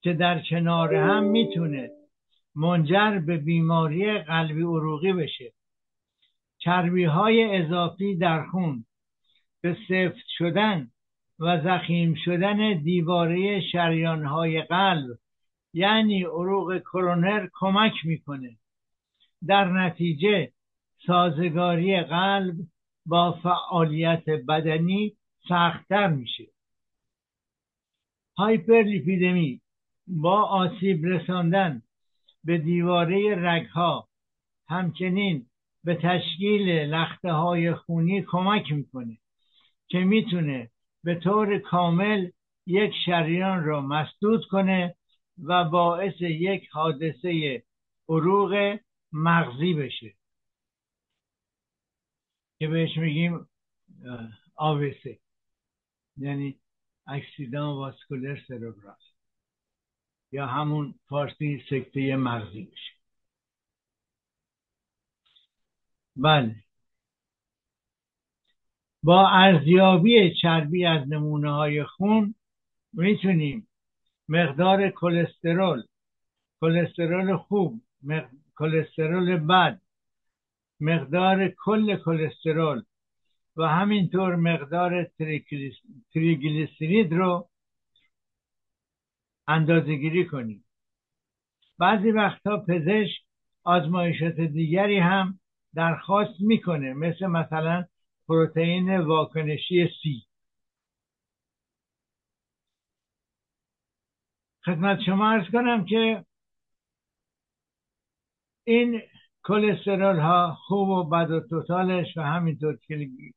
که 0.02 0.12
در 0.12 0.42
کنار 0.50 0.94
هم 0.94 1.24
می‌تونه 1.24 1.90
منجر 2.54 3.18
به 3.18 3.36
بیماری 3.36 4.18
قلبی 4.18 4.62
عروقی 4.62 5.12
بشه. 5.12 5.52
چربی 6.58 7.04
های 7.04 7.56
اضافی 7.56 8.16
در 8.16 8.46
خون 8.46 8.84
به 9.60 9.76
سفت 9.88 10.26
شدن 10.38 10.90
و 11.38 11.62
زخیم 11.64 12.14
شدن 12.24 12.82
دیواره 12.82 13.60
شریان 13.72 14.24
های 14.24 14.62
قلب 14.62 15.18
یعنی 15.74 16.22
عروق 16.24 16.78
کرونر 16.78 17.48
کمک 17.52 17.92
می‌کنه. 18.04 18.56
در 19.46 19.64
نتیجه 19.64 20.52
سازگاری 21.06 22.00
قلب 22.00 22.54
با 23.06 23.32
فعالیت 23.32 24.24
بدنی 24.48 25.16
سختتر 25.48 26.08
میشه. 26.08 26.44
هایپرلیپیدمی 28.36 29.60
با 30.06 30.42
آسیب 30.42 31.06
رساندن 31.06 31.82
به 32.44 32.58
دیواره 32.58 33.34
رگها 33.38 34.08
همچنین 34.68 35.46
به 35.84 35.94
تشکیل 35.94 36.68
لخته 36.68 37.32
های 37.32 37.74
خونی 37.74 38.22
کمک 38.22 38.72
می‌کنه 38.72 39.18
که 39.88 39.98
می‌تونه 39.98 40.70
به 41.04 41.14
طور 41.14 41.58
کامل 41.58 42.30
یک 42.66 42.92
شریان 43.06 43.64
را 43.64 43.80
مسدود 43.80 44.44
کنه 44.44 44.94
و 45.44 45.64
باعث 45.64 46.20
یک 46.20 46.68
حادثه 46.72 47.62
عروق 48.08 48.78
مغزی 49.12 49.74
بشه. 49.74 50.14
که 52.64 52.70
بهش 52.70 52.96
میگیم 52.96 53.48
آویسه 54.56 55.18
یعنی 56.16 56.58
اکسیدان 57.06 57.76
واسکولر 57.76 58.38
سربراس 58.48 59.02
یا 60.32 60.46
همون 60.46 60.94
فارسی 61.08 61.64
سکته 61.70 62.16
مغزی 62.16 62.64
بشه 62.64 62.92
بله. 66.16 66.56
با 69.02 69.28
ارزیابی 69.28 70.34
چربی 70.42 70.86
از 70.86 71.08
نمونه 71.08 71.52
های 71.52 71.84
خون 71.84 72.34
می‌تونیم 72.92 73.68
مقدار 74.28 74.90
کلسترول 74.90 75.82
کلسترول 76.60 77.36
خوب 77.36 77.82
کلسترول 78.56 79.36
بد 79.36 79.80
مقدار 80.80 81.48
کل 81.64 81.96
کلسترول 81.96 82.82
و 83.56 83.62
همینطور 83.62 84.36
مقدار 84.36 85.10
تریگلیسیرید 86.12 87.12
رو 87.12 87.48
اندازه 89.48 89.94
گیری 89.94 90.26
کنیم. 90.26 90.64
بعضی 91.78 92.10
وقتها 92.10 92.56
پزشک 92.68 93.22
آزمایشات 93.64 94.40
دیگری 94.40 94.98
هم 94.98 95.38
درخواست 95.74 96.40
می‌کنه 96.40 96.92
مثل 96.94 97.26
مثلا 97.26 97.84
پروتئین 98.28 98.98
واکنشی 98.98 99.88
سی 100.02 100.26
خدمت 104.64 104.98
شما 105.06 105.30
ارز 105.30 105.50
کنم 105.52 105.84
که 105.84 106.24
این 108.64 109.02
کلسترول 109.44 110.18
ها 110.18 110.54
خوب 110.54 110.88
و 110.88 111.04
بد 111.04 111.30
و 111.30 111.40
توتالش 111.40 112.16
و 112.16 112.22
همینطور 112.22 112.78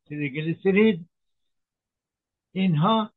تریگلیسیرید 0.05 1.09
اینها 2.51 3.11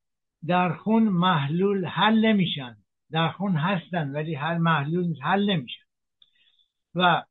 در 0.46 0.72
خون 0.72 1.02
محلول 1.02 1.84
حل 1.84 2.26
نمیشن. 2.26 2.76
در 3.10 3.28
خون 3.28 3.56
هستن 3.56 4.10
ولی 4.10 4.34
هر 4.34 4.58
محلول 4.58 5.14
حل 5.22 5.50
نمیشن. 5.50 5.84
و 6.94 7.22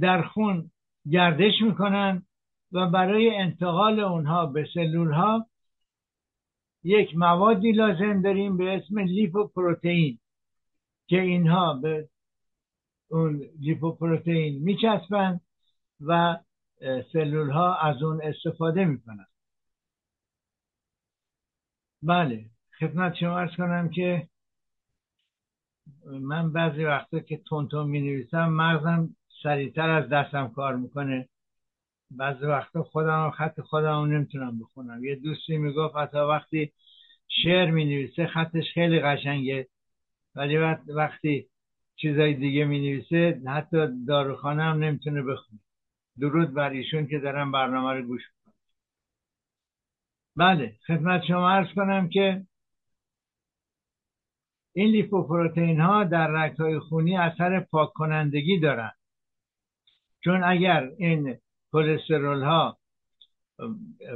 در 0.00 0.22
خون 0.22 0.70
گردش 1.10 1.62
می‌کنن 1.62 2.26
و 2.72 2.86
برای 2.86 3.36
انتقال 3.36 4.00
اونها 4.00 4.46
به 4.46 4.68
سلول 4.74 5.12
ها 5.12 5.46
یک 6.84 7.16
موادی 7.16 7.72
لازم 7.72 8.22
داریم 8.22 8.56
به 8.56 8.76
اسم 8.76 8.98
لیپوپروتئین 8.98 10.18
که 11.06 11.20
اینها 11.20 11.74
به 11.74 12.08
اون 13.12 13.42
لیپوپروتئین 13.60 14.62
میچسبند 14.62 15.40
و 16.00 16.38
سلول 17.12 17.50
ها 17.50 17.74
از 17.74 18.02
اون 18.02 18.20
استفاده 18.22 18.84
می‌کنن. 18.84 19.26
بله 22.02 22.44
خدمت 22.78 23.14
شما 23.14 23.38
ارز 23.38 23.56
کنم 23.56 23.88
که 23.88 24.28
من 26.06 26.52
بعضی 26.52 26.84
وقتا 26.84 27.20
که 27.20 27.36
تون 27.36 27.68
می 27.86 28.00
نویسم 28.00 28.48
مغزم 28.48 29.16
سریعتر 29.42 29.90
از 29.90 30.08
دستم 30.08 30.48
کار 30.48 30.76
می‌کنه. 30.76 31.28
بعضی 32.10 32.44
وقتا 32.44 32.82
خودم 32.82 33.30
خط 33.30 33.60
خودم 33.60 34.04
نمی‌تونم 34.04 34.58
بخونم. 34.58 35.04
یه 35.04 35.14
دوستی 35.16 35.56
می‌گفت 35.56 35.96
حتی 35.96 36.18
وقتی 36.18 36.72
شعر 37.28 37.70
می 37.70 37.84
نویسه 37.84 38.26
خطش 38.26 38.64
خیلی 38.74 39.00
قشنگه. 39.00 39.68
ولی 40.34 40.56
وقتی 40.88 41.46
چیزای 41.96 42.34
دیگه 42.34 42.64
می 42.64 42.80
نویسه 42.80 43.42
حتی 43.46 44.04
داروخانه 44.06 44.62
هم 44.62 44.78
نمی‌تونه 44.78 45.22
بخونه. 45.22 45.60
درود 46.20 46.54
بر 46.54 46.70
ایشون 46.70 47.06
که 47.06 47.18
دارم 47.18 47.52
برنامه 47.52 47.92
رو 47.92 48.02
گوش 48.02 48.22
کنم 48.28 48.54
بله 50.36 50.76
خدمت 50.86 51.24
شما 51.24 51.50
عرض 51.50 51.74
کنم 51.74 52.08
که 52.08 52.46
این 54.72 54.90
لیپوپروتئین 54.90 55.80
ها 55.80 56.04
در 56.04 56.26
رگهای 56.26 56.78
خونی 56.78 57.16
اثر 57.16 57.60
پاک 57.60 57.92
کنندگی 57.92 58.60
دارند 58.60 58.96
چون 60.24 60.44
اگر 60.44 60.90
این 60.98 61.38
کلسترول 61.72 62.42
ها 62.42 62.78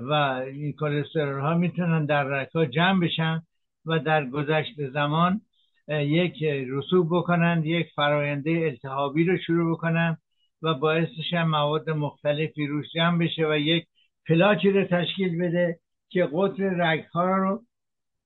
و 0.02 0.12
این 0.46 0.72
کلسترول 0.72 1.40
ها 1.40 1.54
می‌تونن 1.54 2.06
در 2.06 2.24
رگها 2.24 2.66
جمع 2.66 3.00
بشن 3.00 3.42
و 3.86 3.98
در 3.98 4.26
گذشت 4.26 4.90
زمان 4.90 5.40
یک 5.88 6.42
رسوب 6.42 7.09
بکنند 7.11 7.66
یک 7.66 7.87
فراینده 7.96 8.51
التهابی 8.51 9.25
رو 9.25 9.38
شروع 9.38 9.72
بکنن 9.72 10.18
و 10.62 10.75
باعثش 10.75 11.33
هم 11.33 11.51
مواد 11.51 11.90
مختلفی 11.90 12.66
روش 12.66 12.87
جمع 12.94 13.18
بشه 13.18 13.49
و 13.49 13.57
یک 13.57 13.87
پلاکی 14.29 14.70
رو 14.70 14.85
تشکیل 14.85 15.38
بده 15.38 15.81
که 16.09 16.29
قطر 16.33 16.64
رگها 16.64 17.37
رو 17.37 17.64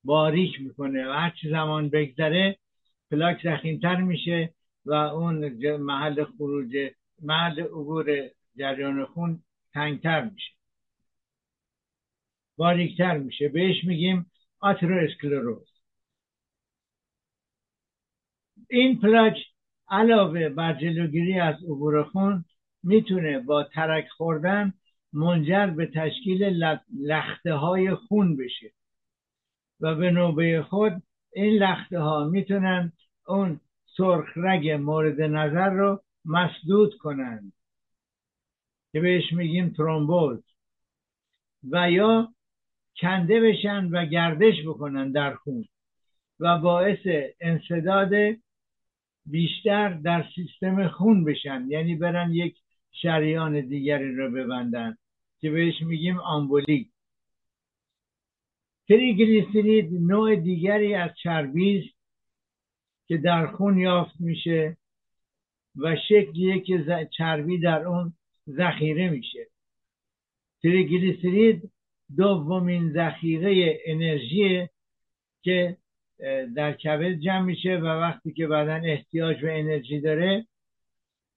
باریک 0.05 0.61
می‌کنه. 0.61 1.09
و 1.09 1.13
هرچی 1.13 1.51
زمان 1.51 1.89
بگذره 1.89 2.59
پلاک 3.11 3.43
زخیمتر 3.45 3.97
میشه 3.97 4.55
و 4.85 4.93
اون 4.93 5.49
محل 5.77 6.25
خروج 6.25 6.77
محل 7.23 7.61
عبور 7.61 8.31
جریان 8.59 9.05
خون 9.05 9.43
تنگتر 9.75 10.25
میشه. 10.25 10.53
باریکتر 12.57 13.19
میشه. 13.19 13.49
بهش 13.49 13.85
میگیم 13.85 14.31
آترواسکلروز. 14.61 15.70
این 18.71 19.01
پلاک 19.01 19.37
علاوه 19.89 20.49
بر 20.49 20.73
جلوگیری 20.75 21.41
از 21.41 21.55
عبور 21.65 22.03
خون 22.03 22.45
می‌تونه 22.83 23.39
با 23.39 23.65
ترک 23.65 24.09
خوردن 24.09 24.73
منجر 25.13 25.67
به 25.67 25.87
تشکیل 25.87 26.45
لخته 27.01 27.55
های 27.55 27.95
خون 27.95 28.37
بشه. 28.37 28.73
و 29.81 29.95
به 29.95 30.11
نوبه 30.11 30.63
خود 30.63 31.03
این 31.33 31.55
لخته 31.55 31.99
ها 31.99 32.25
می‌تونن 32.25 32.93
اون 33.27 33.61
سرخ 33.97 34.29
رگ 34.37 34.71
مورد 34.71 35.21
نظر 35.21 35.71
رو 35.71 36.03
مسدود 36.25 36.97
کنند 36.99 37.53
که 38.93 39.01
بهش 39.01 39.33
میگیم 39.33 39.71
ترومبوز. 39.71 40.45
و 41.71 41.91
یا 41.91 42.29
کنده 43.01 43.41
بشن 43.41 43.85
و 43.85 44.05
گردش 44.05 44.55
بکنن 44.67 45.13
در 45.13 45.35
خون. 45.35 45.65
و 46.41 46.59
باعث 46.59 47.07
انصداد 47.41 48.13
بیشتر 49.31 49.89
در 49.89 50.25
سیستم 50.35 50.89
خون 50.89 51.25
بشن. 51.25 51.65
یعنی 51.69 51.95
برن 51.95 52.35
یک 52.35 52.57
شریان 52.93 53.61
دیگری 53.61 54.15
رو 54.15 54.31
ببندن 54.31 54.97
که 55.41 55.51
بهش 55.51 55.83
میگیم 55.83 56.19
آمبولی 56.19 56.91
تریگلیسیرید 58.89 59.93
نوع 59.93 60.37
دیگری 60.37 60.95
از 60.95 61.11
چربی 61.23 61.93
که 63.07 63.17
در 63.17 63.47
خون 63.47 63.79
یافت 63.79 64.21
میشه 64.21 64.77
و 65.77 65.97
شکلیه 66.09 66.61
که 66.61 67.09
چربی 67.17 67.59
در 67.59 67.87
اون 67.87 68.13
ذخیره 68.49 69.11
میشه. 69.11 69.47
تریگلیسیرید 70.63 71.71
دومین 72.17 72.93
ذخیره 72.93 73.81
انرژی 73.87 74.69
که 75.43 75.77
در 76.57 76.73
کبد 76.73 77.13
جمع 77.13 77.41
میشه 77.41 77.77
و 77.77 77.87
وقتی 77.87 78.33
که 78.33 78.47
بدن 78.47 78.85
احتیاج 78.85 79.41
به 79.41 79.59
انرژی 79.59 80.01
داره 80.01 80.47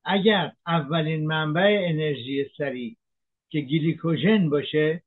اگر 0.06 0.52
اولین 0.68 1.28
منبع 1.28 1.86
انرژی 1.90 2.46
سریع 2.58 2.98
که 3.50 3.62
گلیکوژن 3.62 4.50
باشه 4.50 5.04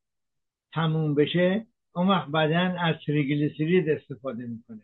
تموم 0.73 1.15
بشه 1.15 1.67
اون 1.95 2.09
وقت 2.09 2.29
بدن 2.29 2.77
از 2.79 2.97
تریگلیسیرید 3.07 3.89
استفاده 3.89 4.47
می‌کنه. 4.47 4.83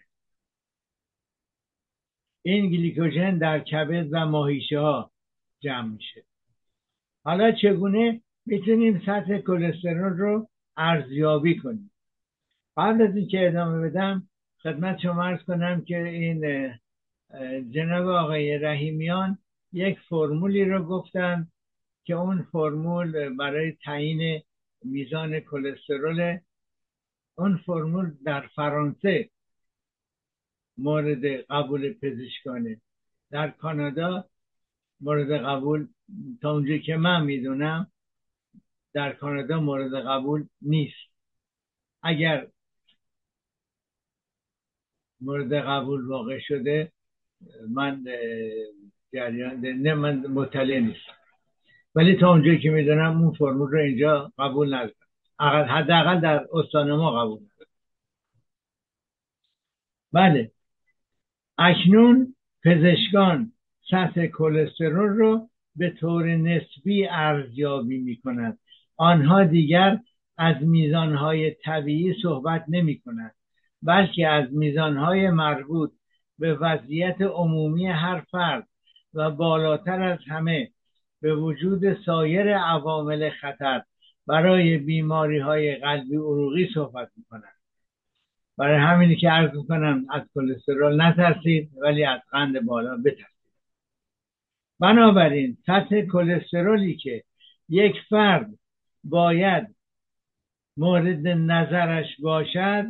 این 2.42 2.70
گلیکوژن 2.70 3.38
در 3.38 3.58
کبد 3.58 4.08
و 4.10 4.26
ماهیشه 4.26 4.78
ها 4.78 5.10
جمع 5.60 5.88
میشه. 5.88 6.24
حالا 7.24 7.52
چگونه؟ 7.52 8.20
می‌تونیم 8.46 9.02
سطح 9.06 9.38
کلسترول 9.38 10.12
رو 10.18 10.48
ارزیابی 10.76 11.58
کنیم. 11.58 11.90
قبل 12.76 13.02
از 13.02 13.16
اینکه 13.16 13.48
ادامه 13.48 13.88
بدم 13.88 14.28
خدمت 14.62 14.98
شما 14.98 15.24
ارز 15.24 15.42
کنم 15.42 15.84
که 15.84 15.98
این 15.98 16.74
جناب 17.70 18.08
آقای 18.08 18.58
رحیمیان 18.58 19.38
یک 19.72 19.98
فرمولی 20.00 20.64
رو 20.64 20.84
گفتن 20.84 21.48
که 22.04 22.14
اون 22.14 22.42
فرمول 22.52 23.36
برای 23.36 23.72
تعیین 23.84 24.42
میزان 24.84 25.40
کلسترول 25.40 26.38
اون 27.34 27.56
فرمول 27.56 28.14
در 28.24 28.40
فرانسه 28.40 29.30
مورد 30.78 31.24
قبول 31.24 31.92
پزشکانه. 31.92 32.80
در 33.30 33.50
کانادا 33.50 34.24
مورد 35.00 35.30
قبول 35.30 35.88
تا 36.42 36.52
اونجایی 36.52 36.80
که 36.80 36.96
من 36.96 37.24
می‌دونم 37.24 37.92
در 38.92 39.12
کانادا 39.12 39.60
مورد 39.60 39.94
قبول 39.94 40.46
نیست. 40.62 41.12
اگر 42.02 42.46
مورد 45.22 45.52
قبول 45.52 46.06
واقع 46.06 46.38
شده 46.40 46.92
من 47.70 48.04
جریان 49.12 49.60
نه 49.60 49.94
من 49.94 50.26
مطلع 50.26 50.78
نیستم. 50.78 51.12
ولی 51.94 52.16
تا 52.16 52.30
اونجایی 52.30 52.58
که 52.60 52.70
می‌دونم 52.70 53.22
اون 53.22 53.32
فرمول 53.32 53.70
رو 53.70 53.78
اینجا 53.78 54.32
قبول 54.38 54.74
ندارم. 54.74 55.68
حداقل 55.68 56.20
در 56.20 56.46
استان 56.52 56.92
ما 56.92 57.10
قبول 57.10 57.38
ندارم. 57.38 57.70
بله. 60.12 60.50
اکنون 61.58 62.34
پزشکان 62.64 63.52
سطح 63.90 64.26
کلسترول 64.26 65.08
رو 65.08 65.48
به 65.76 65.90
طور 65.90 66.36
نسبی 66.36 67.06
ارزیابی 67.06 67.98
می 67.98 68.16
کند 68.16 68.58
آنها 68.96 69.44
دیگر 69.44 69.98
از 70.38 70.56
میزانهای 70.62 71.50
طبیعی 71.50 72.14
صحبت 72.22 72.64
نمی 72.68 72.98
کند 73.00 73.34
بلکه 73.82 74.28
از 74.28 74.52
میزانهای 74.52 75.30
مربوط 75.30 75.92
به 76.38 76.54
وضعیت 76.54 77.22
عمومی 77.22 77.86
هر 77.86 78.20
فرد 78.30 78.68
و 79.14 79.30
بالاتر 79.30 80.02
از 80.02 80.18
همه 80.28 80.70
به 81.20 81.34
وجود 81.34 82.04
سایر 82.04 82.58
عوامل 82.58 83.30
خطر 83.30 83.82
برای 84.26 84.78
بیماری 84.78 85.38
های 85.38 85.76
قلبی 85.76 86.16
عروقی 86.16 86.68
صحبت 86.74 87.10
می 87.16 87.24
کند 87.30 87.52
برای 88.56 88.76
همینی 88.78 89.16
که 89.16 89.30
عرض 89.30 89.50
کنم 89.68 90.06
از 90.10 90.22
کلسترول 90.34 91.02
نترسید 91.02 91.70
ولی 91.82 92.04
از 92.04 92.20
قند 92.30 92.66
بالا 92.66 92.96
بترسید. 92.96 93.26
بنابراین 94.80 95.56
سطح 95.66 96.00
کلسترولی 96.00 96.96
که 96.96 97.24
یک 97.68 97.96
فرد 98.08 98.50
باید 99.04 99.74
مورد 100.76 101.26
نظرش 101.26 102.06
باشد 102.20 102.86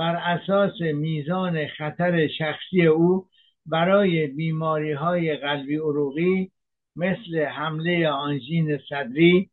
بر 0.00 0.16
اساس 0.16 0.80
میزان 0.80 1.66
خطر 1.66 2.28
شخصی 2.28 2.86
او 2.86 3.26
برای 3.66 4.26
بیماری 4.26 4.92
های 4.92 5.36
قلبی 5.36 5.76
عروقی 5.76 6.50
مثل 6.96 7.44
حمله 7.44 8.08
آنژین 8.08 8.78
صدری 8.88 9.50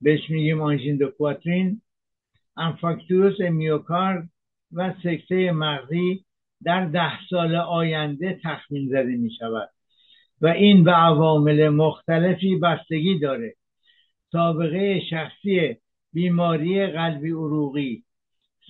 بهش 0.00 0.30
میگیم 0.30 0.60
آنژین 0.60 0.96
دو 0.96 1.08
کواترین 1.10 1.82
انفاکتوس 2.56 3.40
میوکارد 3.40 4.28
و 4.72 4.94
سکته 5.02 5.52
مغزی 5.52 6.24
در 6.64 6.84
ده 6.84 7.12
سال 7.30 7.56
آینده 7.56 8.40
تخمین 8.42 8.88
زده 8.88 9.16
می 9.16 9.30
شود 9.38 9.70
و 10.40 10.46
این 10.46 10.84
به 10.84 10.92
عوامل 10.92 11.68
مختلفی 11.68 12.56
بستگی 12.56 13.18
داره. 13.18 13.54
سابقه 14.32 15.00
شخصی 15.10 15.76
بیماری 16.12 16.86
قلبی 16.86 17.30
عروقی 17.30 18.04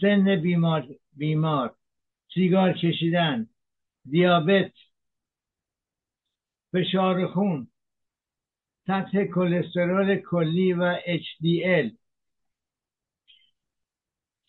سن 0.00 0.36
بیمار, 0.36 0.86
بیمار 1.16 1.74
سیگار 2.34 2.72
کشیدن 2.72 3.48
دیابت 4.10 4.72
فشار 6.72 7.26
خون 7.26 7.68
سطح 8.86 9.24
کلسترول 9.24 10.16
کلی 10.16 10.72
و 10.72 10.96
HDL 10.96 11.90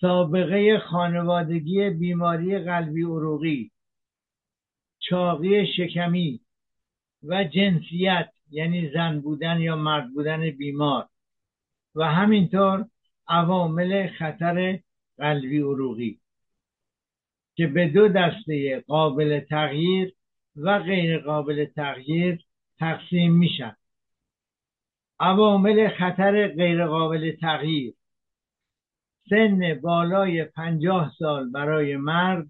سابقه 0.02 0.80
خانوادگی 0.80 1.90
بیماری 1.90 2.60
قلبی 2.60 3.04
عروقی 3.04 3.72
چاقی 5.00 5.68
شکمی 5.78 6.40
و 7.24 7.44
جنسیت 7.44 8.30
یعنی 8.52 8.90
زن 8.94 9.20
بودن 9.20 9.60
یا 9.60 9.76
مرد 9.76 10.14
بودن 10.14 10.50
بیمار. 10.50 11.10
و 11.96 12.04
همینطور 12.04 12.86
عوامل 13.28 14.08
خطر 14.08 14.80
قلبی 15.20 15.60
عروقی 15.60 16.20
که 17.56 17.68
به 17.68 17.88
دو 17.88 18.08
دسته 18.08 18.84
قابل 18.88 19.40
تغییر 19.40 20.14
و 20.56 20.80
غیر 20.80 21.20
قابل 21.20 21.66
تغییر 21.66 22.46
تقسیم 22.80 23.34
میشن. 23.34 23.76
عوامل 25.20 25.90
خطر 25.90 26.48
غیر 26.48 26.88
قابل 26.88 27.36
تغییر 27.42 27.94
سن 29.30 29.80
بالای 29.84 30.44
پنجاه 30.44 31.14
سال 31.20 31.50
برای 31.50 31.98
مرد 31.98 32.48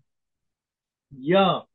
یا 1.11 1.67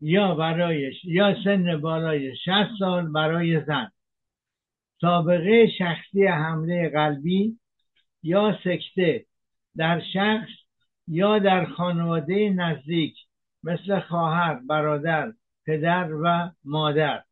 یا 0.00 0.34
برای 0.34 0.92
یا 1.04 1.44
سن 1.44 1.80
بالای 1.80 2.36
60 2.36 2.68
سال 2.78 3.12
برای 3.12 3.64
زن. 3.64 3.92
سابقه 5.02 5.68
شخصی 5.78 6.26
حمله 6.26 6.88
قلبی 6.90 7.58
یا 8.22 8.58
سکته 8.64 9.26
در 9.76 10.02
شخص 10.14 10.48
یا 11.08 11.38
در 11.38 11.66
خانواده 11.66 12.50
نزدیک 12.50 13.16
مثل 13.64 14.00
خواهر، 14.00 14.54
برادر، 14.68 15.32
پدر 15.66 16.12
و 16.14 16.50
مادر. 16.64 17.24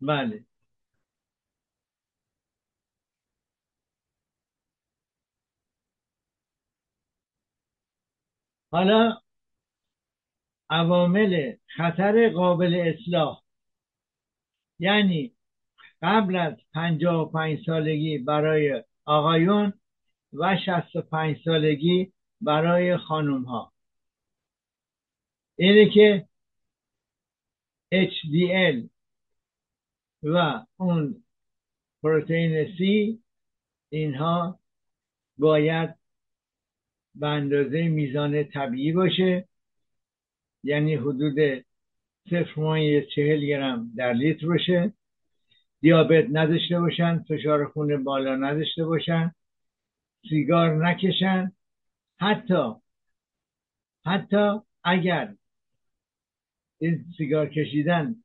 بله. 0.00 0.44
حالا 8.72 9.20
عوامل 10.70 11.56
خطر 11.76 12.28
قابل 12.30 12.74
اصلاح. 12.74 13.45
یعنی 14.78 15.32
قبل 16.02 16.36
از 16.36 16.54
پنجاه 16.74 17.22
و 17.22 17.24
پنج 17.24 17.58
سالگی 17.66 18.18
برای 18.18 18.84
آقایون 19.04 19.72
و 20.32 20.56
شست 20.66 20.96
و 20.96 21.02
پنج 21.02 21.36
سالگی 21.44 22.12
برای 22.40 22.96
خانوم 22.96 23.42
ها 23.42 23.72
اینه 25.56 25.90
که 25.90 26.28
HDL 27.94 28.88
و 30.22 30.66
اون 30.76 31.22
پروتئین 32.02 32.66
C 32.66 32.80
اینها 33.88 34.58
باید 35.38 35.94
به 37.14 37.26
اندازه 37.26 37.82
میزان 37.88 38.44
طبیعی 38.44 38.92
باشه 38.92 39.48
یعنی 40.62 40.94
حدود 40.94 41.64
صفر 42.30 42.60
مایه 42.60 43.06
چهل 43.06 43.46
گرم 43.46 43.92
در 43.96 44.12
لیتر 44.12 44.46
باشه. 44.46 44.92
دیابت 45.80 46.26
نداشته 46.32 46.80
باشن 46.80 47.24
فشار 47.28 47.66
خون 47.66 48.04
بالا 48.04 48.36
نداشته 48.36 48.84
باشن 48.84 49.32
سیگار 50.28 50.86
نکشن. 50.86 51.52
حتی 52.20 52.74
حتی 54.06 54.60
اگر 54.84 55.34
این 56.78 57.04
سیگار 57.16 57.48
کشیدن 57.48 58.16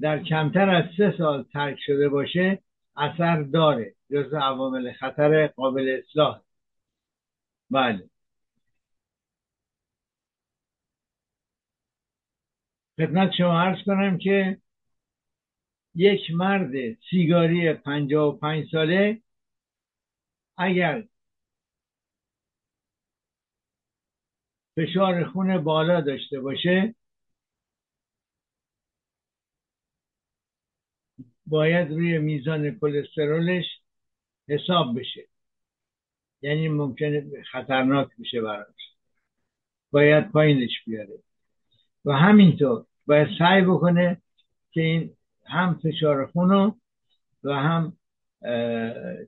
در 0.00 0.22
کمتر 0.22 0.70
از 0.70 0.84
سه 0.96 1.14
سال 1.18 1.42
ترک 1.42 1.78
شده 1.80 2.08
باشه 2.08 2.62
اثر 2.96 3.42
داره. 3.42 3.94
جز 4.10 4.34
عوامل 4.34 4.92
خطر 4.92 5.46
قابل 5.46 6.00
اصلاح. 6.02 6.40
بله. 7.70 8.10
خدمت 12.98 13.30
شما 13.38 13.60
عرض 13.60 13.84
کنم 13.86 14.18
که 14.18 14.58
یک 15.94 16.20
مرد 16.30 16.72
سیگاری 17.10 17.72
پنجاه 17.72 18.34
و 18.34 18.38
پنج 18.38 18.68
ساله 18.72 19.22
اگر 20.56 21.04
فشار 24.76 25.24
خون 25.24 25.64
بالا 25.64 26.00
داشته 26.00 26.40
باشه 26.40 26.94
باید 31.46 31.88
روی 31.88 32.18
میزان 32.18 32.78
کلسترولش 32.78 33.64
حساب 34.48 35.00
بشه. 35.00 35.28
یعنی 36.42 36.68
ممکنه 36.68 37.42
خطرناک 37.52 38.08
بشه 38.20 38.40
براش. 38.40 38.76
باید 39.90 40.32
پایینش 40.32 40.84
بیاره. 40.86 41.27
و 42.08 42.12
همینطور 42.12 42.84
باید 43.06 43.28
سعی 43.38 43.62
بکنه 43.62 44.22
که 44.70 44.80
این 44.80 45.10
هم 45.46 45.80
فشار 45.82 46.26
خون 46.26 46.74
و 47.44 47.52
هم 47.52 47.92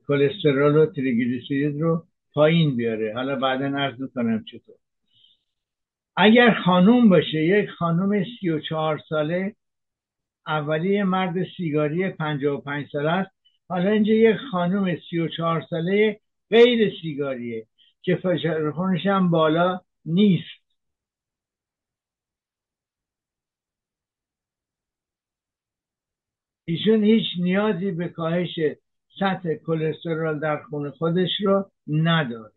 کلسترول 0.07 0.75
و 0.75 0.85
تریگلیسیرید 0.85 1.81
رو 1.81 2.05
پایین 2.33 2.75
بیاره. 2.75 3.13
حالا 3.13 3.35
بعدا 3.35 3.65
عرض 3.65 4.01
می‌کنم 4.01 4.43
چطور. 4.43 4.75
اگر 6.15 6.53
خانوم 6.65 7.09
باشه 7.09 7.45
یک 7.45 7.69
خانوم 7.69 8.23
سی 8.23 8.49
و 8.49 8.59
چهار 8.59 9.01
ساله 9.09 9.55
اولی 10.47 11.03
مرد 11.03 11.35
سیگاری 11.57 12.09
پنجاه 12.09 12.57
و 12.57 12.61
پنج 12.61 12.87
ساله 12.91 13.11
است. 13.11 13.31
حالا 13.69 13.89
اینجا 13.89 14.13
یک 14.13 14.37
خانوم 14.51 14.95
سی 15.09 15.19
و 15.19 15.27
چهار 15.27 15.65
ساله 15.69 16.19
غیر 16.49 16.91
سیگاریه 17.01 17.65
که 18.01 18.15
فشار 18.15 18.71
خونش 18.71 19.05
هم 19.05 19.29
بالا 19.29 19.81
نیست. 20.05 20.60
ایشون 26.71 27.03
هیچ 27.03 27.25
نیازی 27.39 27.91
به 27.91 28.07
کاهش 28.07 28.59
سطح 29.19 29.53
کلسترول 29.53 30.39
در 30.39 30.63
خون 30.63 30.91
خودش 30.91 31.29
رو 31.43 31.71
نداره. 31.87 32.53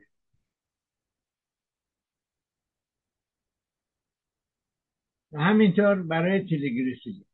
همینطور 5.32 6.02
برای 6.02 6.40
تریگلیسیرید 6.40 7.26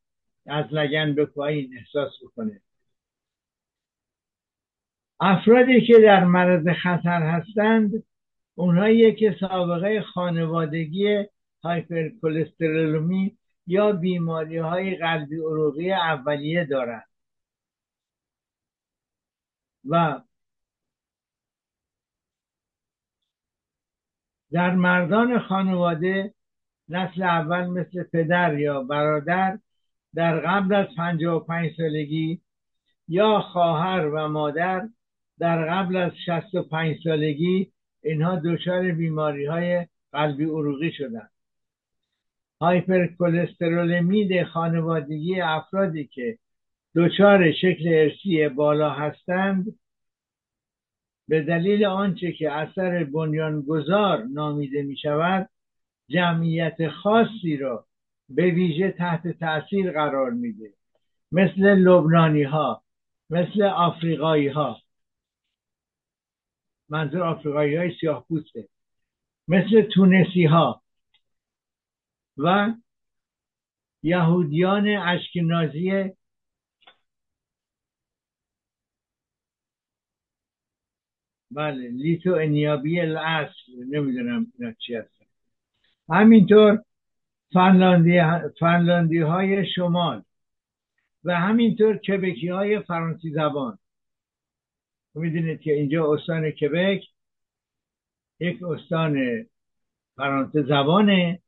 از 0.46 0.66
لگن 0.72 1.14
به 1.14 1.26
پایین 1.26 1.78
احساس 1.78 2.12
بکنه. 2.24 2.60
افرادی 5.20 5.86
که 5.86 5.94
در 6.02 6.24
مرض 6.24 6.68
خطر 6.68 7.22
هستند 7.22 8.04
اونهایی 8.54 9.14
که 9.14 9.36
سابقه 9.40 10.02
خانوادگی 10.02 11.24
هایپرکلسترولمی 11.64 13.38
یا 13.66 13.92
بیماری 13.92 14.58
های 14.58 14.96
قلبی 14.96 15.36
عروقی 15.36 15.92
اولیه 15.92 16.64
دارند 16.64 17.08
و 19.88 20.22
در 24.52 24.74
مردان 24.74 25.38
خانواده 25.38 26.34
نسل 26.88 27.22
اول 27.22 27.66
مثل 27.66 28.02
پدر 28.02 28.58
یا 28.58 28.82
برادر 28.82 29.58
در 30.14 30.40
قبل 30.40 30.74
از 30.74 30.86
55 30.96 31.70
سالگی 31.76 32.40
یا 33.08 33.40
خواهر 33.40 34.06
و 34.06 34.28
مادر 34.28 34.88
در 35.38 35.70
قبل 35.70 35.96
از 35.96 36.12
65 36.26 36.96
سالگی 37.04 37.72
اینها 38.02 38.40
دچار 38.44 38.92
بیماری 38.92 39.46
های 39.46 39.86
قلبی 40.12 40.44
عروقی 40.44 40.92
شدن 40.92 41.28
هایپرکلسترولمی 42.60 44.44
خانوادگی 44.44 45.40
افرادی 45.40 46.04
که 46.04 46.38
دچار 46.96 47.52
شکل 47.52 47.88
ارسی 47.88 48.48
بالا 48.48 48.90
هستند 48.90 49.78
به 51.28 51.42
دلیل 51.42 51.84
آنچه 51.84 52.32
که 52.32 52.52
اثر 52.52 53.04
بنیانگذار 53.04 54.22
نامیده 54.22 54.82
می 54.82 54.96
شود 54.96 55.48
جمعیت 56.08 56.88
خاصی 56.88 57.56
را 57.56 57.86
به 58.28 58.50
ویژه 58.50 58.90
تحت 58.90 59.28
تاثیر 59.28 59.92
قرار 59.92 60.30
میده. 60.30 60.70
مثل 61.32 61.60
لبنانی 61.60 62.42
ها 62.42 62.82
مثل 63.30 63.62
آفریقایی 63.62 64.48
ها 64.48 64.76
منظور 66.92 67.22
آفریقایی 67.22 67.76
های 67.76 67.94
سیاه 68.00 68.26
پوسته 68.28 68.68
مثل 69.48 69.82
تونسی 69.82 70.44
ها 70.44 70.82
و 72.38 72.74
یهودیان 74.02 74.88
اشکنازی 74.88 76.10
بله 81.50 81.88
لیتو 81.88 82.34
انیابی 82.34 83.00
الاصل 83.00 83.72
نمی‌دونم 83.88 84.46
اینا 84.58 84.72
چی 84.72 84.94
هست 84.94 85.22
همینطور 86.08 86.82
فنلاندی, 87.52 88.20
فنلاندی 88.60 89.18
های 89.18 89.66
شمال 89.74 90.22
و 91.24 91.40
همینطور 91.40 91.96
کبکی 91.96 92.48
های 92.48 92.80
فرانسی 92.80 93.30
زبان 93.30 93.78
می‌دونید 95.14 95.60
که 95.60 95.72
اینجا 95.72 96.12
استان 96.12 96.50
کبک 96.50 97.04
یک 98.40 98.62
استان 98.62 99.46
فرانسه 100.16 100.62
زبانه 100.62 101.42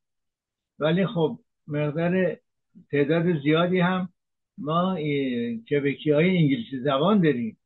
ولی 0.79 1.07
خب 1.07 1.38
مقدار 1.66 2.37
تعداد 2.90 3.42
زیادی 3.42 3.81
هم 3.81 4.09
ما 4.59 4.96
کبکی 5.70 6.11
های 6.11 6.37
انگلیسی 6.38 6.81
زبان 6.81 7.20
داریم. 7.20 7.57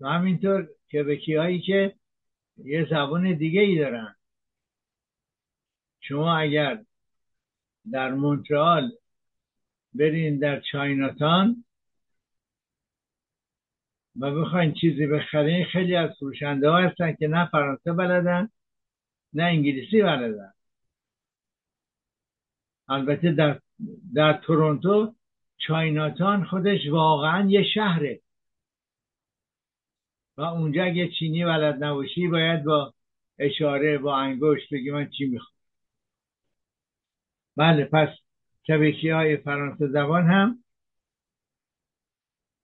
و 0.00 0.08
همینطور 0.08 0.68
کبکی 0.92 1.34
هایی 1.34 1.60
که 1.60 1.94
یه 2.56 2.86
زبان 2.90 3.34
دیگه 3.34 3.60
ای 3.60 3.78
دارن. 3.78 4.14
شما 6.00 6.36
اگر 6.38 6.84
در 7.92 8.14
مونترال 8.14 8.92
برین 9.94 10.38
در 10.38 10.60
چایناتان 10.60 11.64
و 14.20 14.30
بخواین 14.30 14.74
چیزی 14.74 15.06
بخرین 15.06 15.64
خیلی 15.64 15.96
از 15.96 16.10
فروشنده 16.18 16.70
ها 16.70 16.78
هستن 16.78 17.12
که 17.12 17.28
نه 17.28 17.48
فرانسه 17.50 17.92
بلدن 17.92 18.48
نه 19.32 19.42
انگلیسی 19.42 20.02
بلدن. 20.02 20.52
البته 22.88 23.32
در, 23.32 23.60
در 24.14 24.32
تورنتو 24.32 25.14
چایناتان 25.58 26.44
خودش 26.44 26.80
واقعا 26.90 27.50
یه 27.50 27.62
شهره. 27.74 28.20
و 30.36 30.42
اونجا 30.42 30.84
اگه 30.84 31.08
چینی 31.08 31.44
ولد 31.44 31.84
نباشی 31.84 32.28
باید 32.28 32.64
با 32.64 32.94
اشاره 33.38 33.98
با 33.98 34.16
انگشت 34.16 34.74
بگی 34.74 34.90
من 34.90 35.10
چی 35.10 35.26
می‌خوام. 35.26 35.52
بله 37.56 37.84
پس 37.84 38.08
کبکی 38.68 39.10
های 39.10 39.36
فرانسه 39.36 39.86
زبان 39.86 40.26
هم 40.26 40.64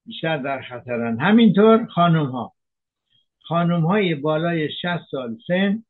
بیشتر 0.09 0.37
در 0.37 0.63
خطرن. 0.63 1.21
همینطور 1.21 1.87
خانم 1.87 2.27
ها 2.27 2.53
خانم 3.43 3.87
های 3.87 4.15
بالای 4.15 4.69
60 4.83 5.11
سال 5.11 5.37
سن 5.47 5.83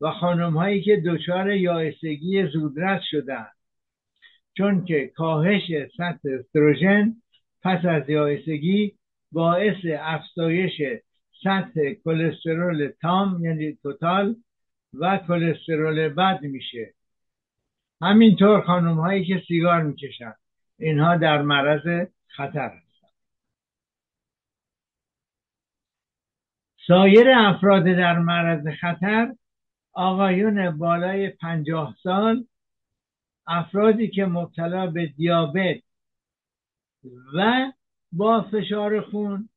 و 0.00 0.10
خانم 0.10 0.56
هایی 0.56 0.82
که 0.82 1.02
دچار 1.06 1.50
یائسگی 1.50 2.46
زودرس 2.46 3.02
شدن. 3.10 3.46
چون 4.56 4.84
که 4.84 5.06
کاهش 5.06 5.62
سطح 5.96 6.28
استروژن 6.40 7.16
پس 7.62 7.84
از 7.84 8.10
یائسگی 8.10 8.92
باعث 9.32 9.76
افزایش 9.98 10.72
سطح 11.44 11.92
کلسترول 12.04 12.92
تام 13.00 13.44
یعنی 13.44 13.78
توتال 13.82 14.36
و 14.94 15.18
کلسترول 15.28 16.08
بد 16.08 16.42
میشه. 16.42 16.94
همینطور 18.02 18.60
خانم 18.60 19.00
هایی 19.00 19.24
که 19.24 19.42
سیگار 19.48 19.82
می‌کشن. 19.82 20.34
اینها 20.78 21.16
در 21.16 21.42
معرض 21.42 22.08
خطر 22.28 22.68
هستند 22.68 22.86
سایر 26.86 27.30
افراد 27.30 27.84
در 27.84 28.18
معرض 28.18 28.68
خطر 28.80 29.34
آقایون 29.92 30.78
بالای 30.78 31.30
پنجاه 31.30 31.96
سال 32.02 32.46
افرادی 33.46 34.08
که 34.08 34.24
مبتلا 34.24 34.86
به 34.86 35.06
دیابت 35.06 35.82
و 37.34 37.72
با 38.12 38.42
فشار 38.42 39.00
خون 39.00 39.48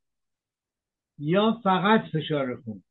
یا 1.19 1.59
فقط 1.63 2.01
فشار 2.13 2.61
خون. 2.61 2.83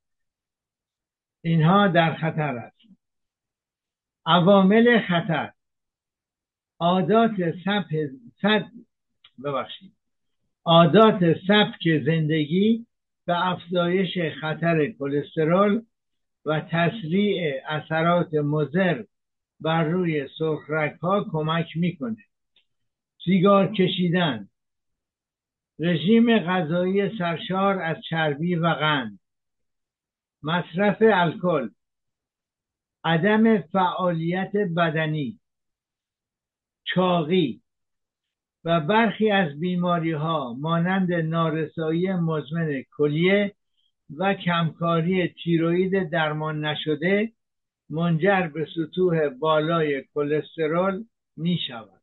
اینها 1.43 1.89
در 1.89 2.15
خطر 2.15 2.59
هستند 2.59 2.97
عوامل 4.27 5.01
خطر 5.09 5.53
عادات 6.79 7.33
سبک 7.65 7.95
ببخشید. 9.45 9.93
عادات 10.65 11.37
سبک 11.47 12.05
زندگی 12.07 12.88
به 13.29 13.49
افزایش 13.49 14.19
خطر 14.41 14.87
کلسترول 14.99 15.83
و 16.47 16.61
تسریع 16.71 17.61
اثرات 17.69 18.35
مضر 18.35 19.05
بر 19.61 19.85
روی 19.85 20.29
سرخرک 20.39 20.99
کمک 21.33 21.67
می‌کنه. 21.77 22.25
سیگار 23.25 23.73
کشیدن. 23.73 24.49
رژیم 25.79 26.39
غذایی 26.39 27.19
سرشار 27.19 27.83
از 27.83 27.97
چربی 28.11 28.55
و 28.55 28.67
قند. 28.67 29.19
مصرف 30.43 30.97
الکل. 31.01 31.69
عدم 33.05 33.59
فعالیت 33.59 34.53
بدنی. 34.77 35.41
چاقی. 36.85 37.61
و 38.69 38.81
برخی 38.81 39.31
از 39.31 39.61
بیماری 39.61 40.13
ها 40.13 40.55
مانند 40.59 41.13
نارسایی 41.13 42.13
مزمن 42.13 42.85
کلیه 42.97 43.55
و 44.17 44.35
کمکاری 44.35 45.29
تیروید 45.29 46.11
درمان 46.11 46.65
نشده 46.65 47.33
منجر 47.91 48.49
به 48.49 48.67
سطوح 48.75 49.29
بالای 49.29 50.05
کلسترول 50.15 51.05
می 51.37 51.59
شود 51.69 52.01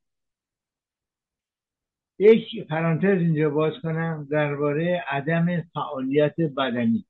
یک 2.19 2.67
پرانتز 2.67 3.21
اینجا 3.21 3.49
باز 3.49 3.73
کنم 3.83 4.27
درباره 4.31 5.03
عدم 5.07 5.61
فعالیت 5.61 6.35
بدنی. 6.57 7.05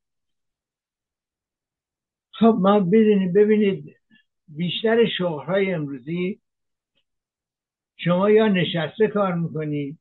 خب 2.32 2.58
ما 2.60 2.80
ببینید 2.80 3.96
بیشتر 4.48 5.06
شغلهای 5.18 5.74
امروزی 5.74 6.40
شما 7.98 8.30
یا 8.30 8.48
نشسته 8.48 9.08
کار 9.08 9.34
می‌کنی؟ 9.34 9.98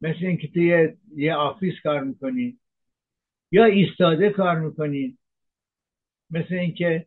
مثل 0.00 0.18
اینکه 0.26 0.48
توی 0.48 0.88
یه 1.16 1.34
آفیس 1.34 1.74
کار 1.82 2.00
می‌کنی. 2.00 2.58
یا 3.52 3.64
ایستاده 3.64 4.30
کار 4.30 4.58
می‌کنی. 4.60 5.18
مثل 6.30 6.54
اینکه 6.54 7.06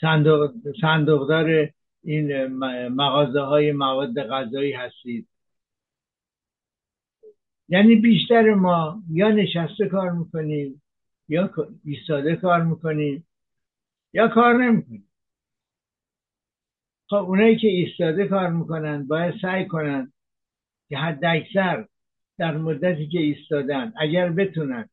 صندوق 0.00 0.52
صندوقدار 0.80 1.70
این 2.02 2.46
مغازه 2.88 3.40
های 3.40 3.72
مواد 3.72 4.22
غذایی 4.22 4.72
هستید. 4.72 5.28
یعنی 7.68 7.96
بیشتر 7.96 8.54
ما 8.54 9.02
یا 9.10 9.30
نشسته 9.30 9.88
کار 9.88 10.10
می‌کنیم 10.10 10.82
یا 11.28 11.50
ایستاده 11.84 12.36
کار 12.36 12.62
می‌کنیم 12.62 13.26
یا 14.12 14.28
کار 14.28 14.54
نمی‌کنیم 14.64 15.08
خب 17.08 17.16
اونایی 17.16 17.56
که 17.56 17.68
ایستاده 17.68 18.26
کار 18.26 18.50
می‌کنن 18.50 19.06
باید 19.06 19.34
سعی 19.42 19.66
کنن 19.66 20.12
که 20.88 20.96
حد 20.96 21.24
اکثر 21.24 21.86
در 22.38 22.56
مدتی 22.56 23.08
که 23.08 23.18
ایستادن 23.18 23.92
اگر 23.96 24.28
بتونن 24.28 24.88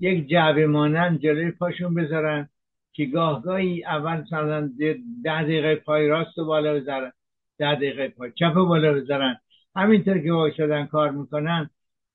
یک 0.00 0.28
جعبه 0.28 0.66
مانند 0.66 1.20
جلوی 1.20 1.50
پاشون 1.50 1.94
بذارن 1.94 2.48
که 2.92 3.04
گاهگاهی 3.04 3.84
اول 3.84 4.20
مثلا 4.20 4.70
ده 5.24 5.42
دقیقه 5.42 5.74
پای 5.74 6.08
راست 6.08 6.38
و 6.38 6.44
بالا 6.44 6.74
بذارن 6.74 7.12
ده 7.58 7.74
دقیقه 7.74 8.08
پای 8.08 8.32
چپ 8.32 8.56
و 8.56 8.66
بالا 8.66 8.94
بذارن. 8.94 9.40
همینطور 9.76 10.18
که 10.18 10.32
وایسادن 10.32 10.86
کار 10.86 11.10
می‌کنن 11.10 11.70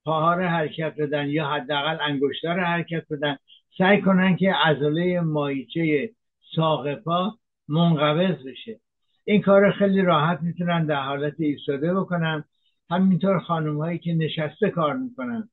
پاها 0.06 0.34
رو 0.34 0.44
حرکت 0.44 0.96
بدن 0.98 1.30
یا 1.30 1.48
حداقل 1.48 1.98
انگشتار 2.02 2.56
رو 2.56 2.64
حرکت 2.64 3.06
بدن. 3.12 3.38
سعی 3.78 4.02
کنن 4.02 4.36
که 4.36 4.54
عضله 4.54 5.20
مایچه 5.20 6.10
ساق 6.56 6.96
پا 6.96 7.38
منقبض 7.68 8.46
بشه. 8.48 8.80
این 9.26 9.42
کار 9.42 9.72
خیلی 9.72 10.02
راحت 10.02 10.42
می‌تونن 10.42 10.86
در 10.86 11.02
حالت 11.02 11.34
ایستاده 11.40 11.94
بکنن. 11.94 12.44
همینطور 12.90 13.40
خانم 13.40 13.78
هایی 13.78 14.00
که 14.00 14.14
نشسته 14.14 14.70
کار 14.70 14.98
می‌کنن. 14.98 15.50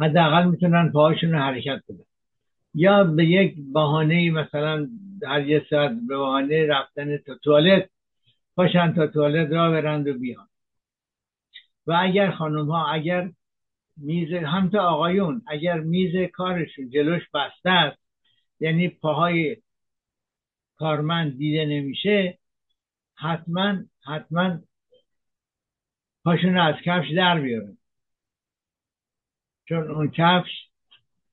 حداقل 0.00 0.44
می‌تونن 0.50 0.92
پاهاشون 0.92 1.32
رو 1.32 1.38
حرکت 1.38 1.82
بدن 1.88 2.04
یا 2.74 3.04
به 3.04 3.24
یک 3.24 3.56
بهانه 3.72 4.30
مثلا 4.30 4.88
هر 5.26 5.46
یه 5.48 5.66
ساعت 5.70 5.90
به 5.90 6.00
بهانه 6.08 6.66
رفتن 6.66 7.16
تا 7.16 7.34
توالت 7.34 7.90
پاشن 8.56 8.92
تا 8.92 9.06
توالت 9.06 9.50
را 9.52 9.70
برند 9.70 10.08
و 10.08 10.18
بیان. 10.18 10.48
و 11.86 11.92
اگر 12.02 12.30
خانم 12.30 12.70
ها 12.70 12.86
اگر 12.86 13.30
میز 13.96 14.32
هم 14.32 14.70
تا 14.70 14.80
آقایون 14.82 15.42
اگر 15.46 15.80
میز 15.80 16.30
کارشون 16.32 16.90
جلوش 16.90 17.22
بسته 17.34 17.70
است 17.70 17.98
یعنی 18.60 18.88
پاهای 18.88 19.56
کارمند 20.76 21.38
دیده 21.38 21.64
نمیشه 21.64 22.38
حتما 23.14 23.76
حتما 24.04 24.58
پاشون 26.24 26.58
از 26.58 26.74
کفش 26.84 27.10
در 27.16 27.40
بیارن. 27.40 27.78
چون 29.68 29.90
اون 29.90 30.10
کفش 30.10 30.50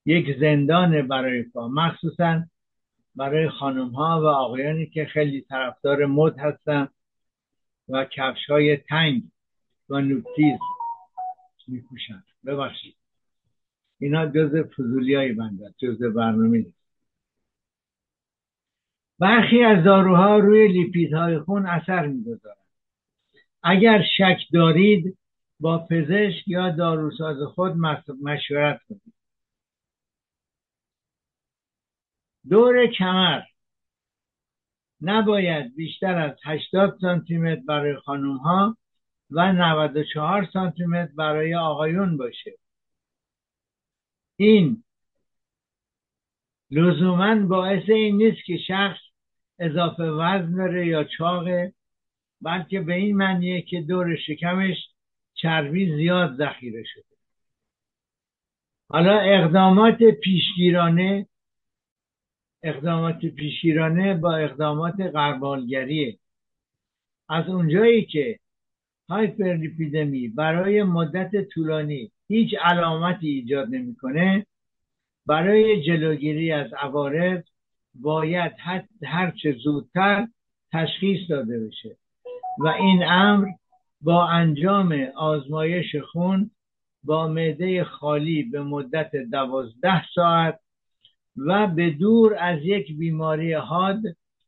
یک 0.05 0.39
زندانه 0.39 1.01
برای 1.01 1.43
پا. 1.43 1.67
مخصوصا 1.67 2.43
برای 3.15 3.49
خانم 3.49 3.89
ها 3.89 4.21
و 4.21 4.25
آقایانی 4.25 4.85
که 4.85 5.05
خیلی 5.05 5.41
طرفدار 5.41 6.05
مد 6.05 6.39
هستن 6.39 6.87
و 7.89 8.05
کفش 8.05 8.49
های 8.49 8.77
تنگ 8.77 9.23
و 9.89 10.01
نوکتیز 10.01 10.59
میپوشن. 11.67 12.23
ببخشید. 12.45 12.95
اینا 13.99 14.25
جز 14.25 14.55
فضولی 14.55 15.15
های 15.15 15.31
بنده 15.31 15.73
جز 15.77 16.03
برنامه 16.03 16.57
نیست. 16.57 16.82
برخی 19.19 19.63
از 19.63 19.83
داروها 19.83 20.37
روی 20.37 20.67
لیپیدهای 20.67 21.39
خون 21.39 21.65
اثر 21.65 22.07
می‌گذارند. 22.07 22.57
اگر 23.63 24.03
شک 24.17 24.37
دارید 24.53 25.17
با 25.59 25.87
پزشک 25.89 26.47
یا 26.47 26.69
داروساز 26.69 27.37
خود 27.55 27.73
مشورت 28.21 28.81
کنید. 28.89 29.13
دور 32.49 32.87
کمر. 32.87 33.41
نباید 35.01 35.75
بیشتر 35.75 36.17
از 36.17 36.37
80 36.43 36.97
سانتی 37.01 37.37
متر 37.37 37.61
برای 37.67 37.95
خانم 37.95 38.37
ها 38.37 38.77
و 39.31 39.53
94 39.53 40.47
سانتی 40.53 40.85
متر 40.85 41.11
برای 41.15 41.55
آقایون 41.55 42.17
باشه. 42.17 42.53
این 44.35 44.83
لزوما 46.71 47.45
باعث 47.47 47.89
این 47.89 48.17
نیست 48.17 48.45
که 48.45 48.57
شخص 48.57 48.99
اضافه 49.59 50.03
وزن 50.03 50.55
داره 50.55 50.87
یا 50.87 51.03
چاقه 51.03 51.73
بلکه 52.41 52.79
به 52.79 52.93
این 52.93 53.17
معنیه 53.17 53.61
که 53.61 53.81
دور 53.81 54.15
شکمش 54.15 54.77
چربی 55.33 55.95
زیاد 55.95 56.35
ذخیره 56.37 56.83
شده. 56.83 57.03
حالا 58.89 59.19
اقدامات 59.19 60.03
پیشگیرانه 60.03 61.27
اقدامات 62.63 63.25
پیشگیرانه 63.25 64.13
با 64.13 64.35
اقدامات 64.35 65.01
غربالگریه. 65.01 66.17
از 67.29 67.47
اونجایی 67.49 68.05
که 68.05 68.39
هایپرلیپیدمی 69.09 70.27
برای 70.27 70.83
مدت 70.83 71.49
طولانی 71.49 72.11
هیچ 72.27 72.53
علامتی 72.61 73.27
ایجاد 73.27 73.67
نمی‌کنه 73.69 74.45
برای 75.25 75.83
جلوگیری 75.83 76.51
از 76.51 76.73
عوارض 76.73 77.43
باید 77.95 78.51
هر 79.03 79.31
چه 79.31 79.51
زودتر 79.63 80.27
تشخیص 80.71 81.29
داده 81.29 81.67
بشه. 81.67 81.97
و 82.59 82.67
این 82.67 83.03
امر 83.03 83.47
با 84.01 84.27
انجام 84.27 84.91
آزمایش 85.15 85.95
خون 85.95 86.51
با 87.03 87.27
معده 87.27 87.83
خالی 87.83 88.43
به 88.43 88.63
مدت 88.63 89.15
دوازده 89.15 90.03
ساعت 90.15 90.59
و 91.37 91.67
به 91.67 91.89
دور 91.89 92.35
از 92.39 92.59
یک 92.63 92.97
بیماری 92.97 93.53
حاد 93.53 94.01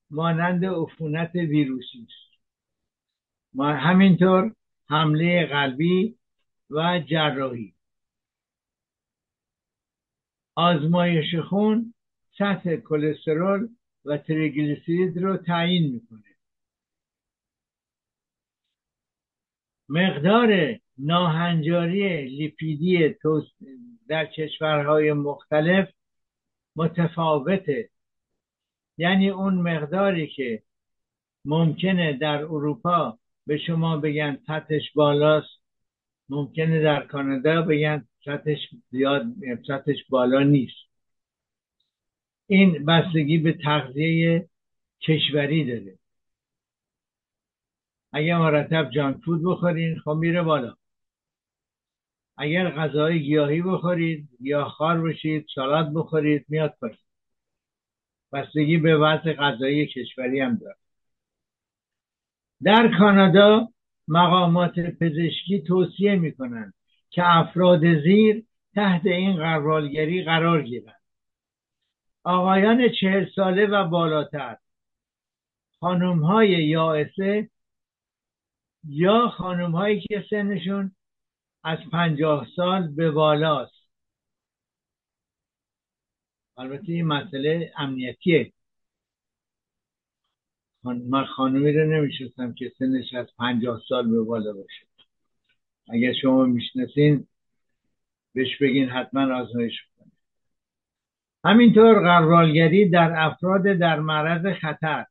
مانند 0.10 0.66
عفونت 0.66 1.36
ویروسی 1.36 2.08
است. 2.08 2.40
همینطور 3.60 4.52
حمله 4.90 5.46
قلبی 5.46 6.16
و 6.70 7.00
جراحی. 7.00 7.74
آزمایش 10.56 11.36
خون 11.36 11.95
سطح 12.38 12.76
کلسترول 12.76 13.68
و 14.06 14.18
تریگلیسیرید 14.18 15.18
رو 15.18 15.38
تعیین 15.38 15.92
می‌کنه. 15.94 16.36
مقدار 19.90 20.80
ناهنجاری 20.98 22.26
لیپیدی 22.26 23.16
در 24.08 24.26
کشورهای 24.26 25.14
مختلف 25.14 25.90
متفاوته. 26.76 27.90
یعنی 28.98 29.30
اون 29.30 29.54
مقداری 29.54 30.28
که 30.28 30.64
ممکنه 31.46 32.14
در 32.14 32.44
اروپا 32.44 33.20
به 33.48 33.58
شما 33.58 33.98
بگن 33.98 34.40
سطحش 34.48 34.92
بالاست 34.96 35.62
ممکنه 36.30 36.82
در 36.82 37.06
کانادا 37.06 37.62
بگن 37.62 38.06
سطحش 38.26 38.60
زیاد 38.90 39.26
سطحش 39.68 39.98
بالا 40.10 40.44
نیست. 40.44 40.85
این 42.48 42.86
بستگی 42.86 43.38
به 43.38 43.54
تغذیه 43.54 44.50
کشوری 45.02 45.66
داره. 45.66 45.98
اگه 48.14 48.38
مرتب 48.38 48.90
جان 48.90 49.14
فود 49.14 49.44
بخورین 49.44 50.00
خب 50.00 50.12
میره 50.12 50.42
بالا. 50.44 50.76
اگر 52.38 52.70
غذای 52.70 53.20
گیاهی 53.20 53.62
بخورید 53.62 54.30
خار 54.78 55.02
بشید 55.02 55.46
سالاد 55.56 55.94
بخورید 55.94 56.46
میاد 56.50 56.78
پایین. 56.82 56.98
بستگی 58.34 58.78
به 58.78 58.98
وضع 58.98 59.34
غذایی 59.34 59.88
کشوری 59.88 60.40
هم 60.40 60.56
داره. 60.56 60.76
در 62.64 62.98
کانادا 63.00 63.68
مقامات 64.08 64.80
پزشکی 64.80 65.64
توصیه 65.68 66.16
می‌کنند 66.16 66.74
که 67.10 67.22
افراد 67.26 67.82
زیر 68.04 68.44
تحت 68.76 69.06
این 69.06 69.36
قربالگری 69.36 70.24
قرار 70.24 70.64
گیرند 70.64 71.05
آقایان 72.26 72.90
چهل 73.02 73.26
ساله 73.36 73.66
و 73.66 73.88
بالاتر. 73.88 74.58
خانم 75.80 76.24
های 76.24 76.50
یائسه 76.50 77.50
یا 78.84 79.30
خانم 79.30 79.72
هایی 79.72 80.02
که 80.02 80.26
سنشون 80.30 80.96
از 81.64 81.78
پنجاه 81.92 82.48
سال 82.56 82.88
به 82.88 83.12
بالاست. 83.12 83.90
البته 86.58 86.92
این 86.92 87.06
مسئله 87.06 87.74
امنیتیه. 87.78 88.54
من 90.84 91.26
خانمی 91.26 91.74
رو 91.74 91.86
نمیشستم 91.86 92.54
که 92.54 92.72
سنش 92.80 93.14
از 93.14 93.28
پنجاه 93.38 93.82
سال 93.90 94.12
به 94.12 94.22
بالا 94.22 94.54
باشه. 94.54 94.88
اگر 95.90 96.14
شما 96.22 96.46
می‌شناسین 96.46 97.28
بهش 98.34 98.58
بگین 98.62 98.90
حتما 98.90 99.36
آزمایش 99.36 99.74
همینطور 101.46 102.00
قربالگری 102.00 102.90
در 102.90 103.14
افراد 103.18 103.64
در 103.64 104.00
معرض 104.00 104.46
خطر 104.62 105.06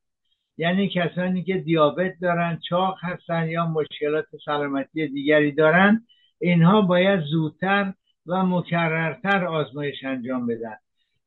یعنی 0.57 0.89
کسانی 0.89 1.43
که 1.43 1.55
دیابت 1.59 2.13
دارن 2.23 2.61
چاق 2.69 2.99
هستن 3.01 3.49
یا 3.49 3.67
مشکلات 3.67 4.25
سلامتی 4.45 5.09
دیگری 5.09 5.53
دارن 5.53 6.07
اینها 6.41 6.83
باید 6.83 7.21
زودتر 7.21 7.93
و 8.27 8.47
مکررتر 8.47 9.45
آزمایش 9.45 10.05
انجام 10.05 10.47
بدن. 10.47 10.77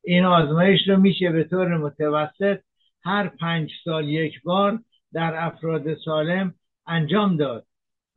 این 0.03 0.25
آزمایش 0.25 0.87
رو 0.87 0.97
میشه 0.97 1.29
به 1.31 1.43
طور 1.43 1.77
متوسط 1.77 2.59
هر 3.03 3.27
پنج 3.27 3.71
سال 3.83 4.09
یک 4.09 4.41
بار 4.43 4.79
در 5.13 5.45
افراد 5.45 5.97
سالم 6.05 6.53
انجام 6.87 7.37
داد. 7.37 7.65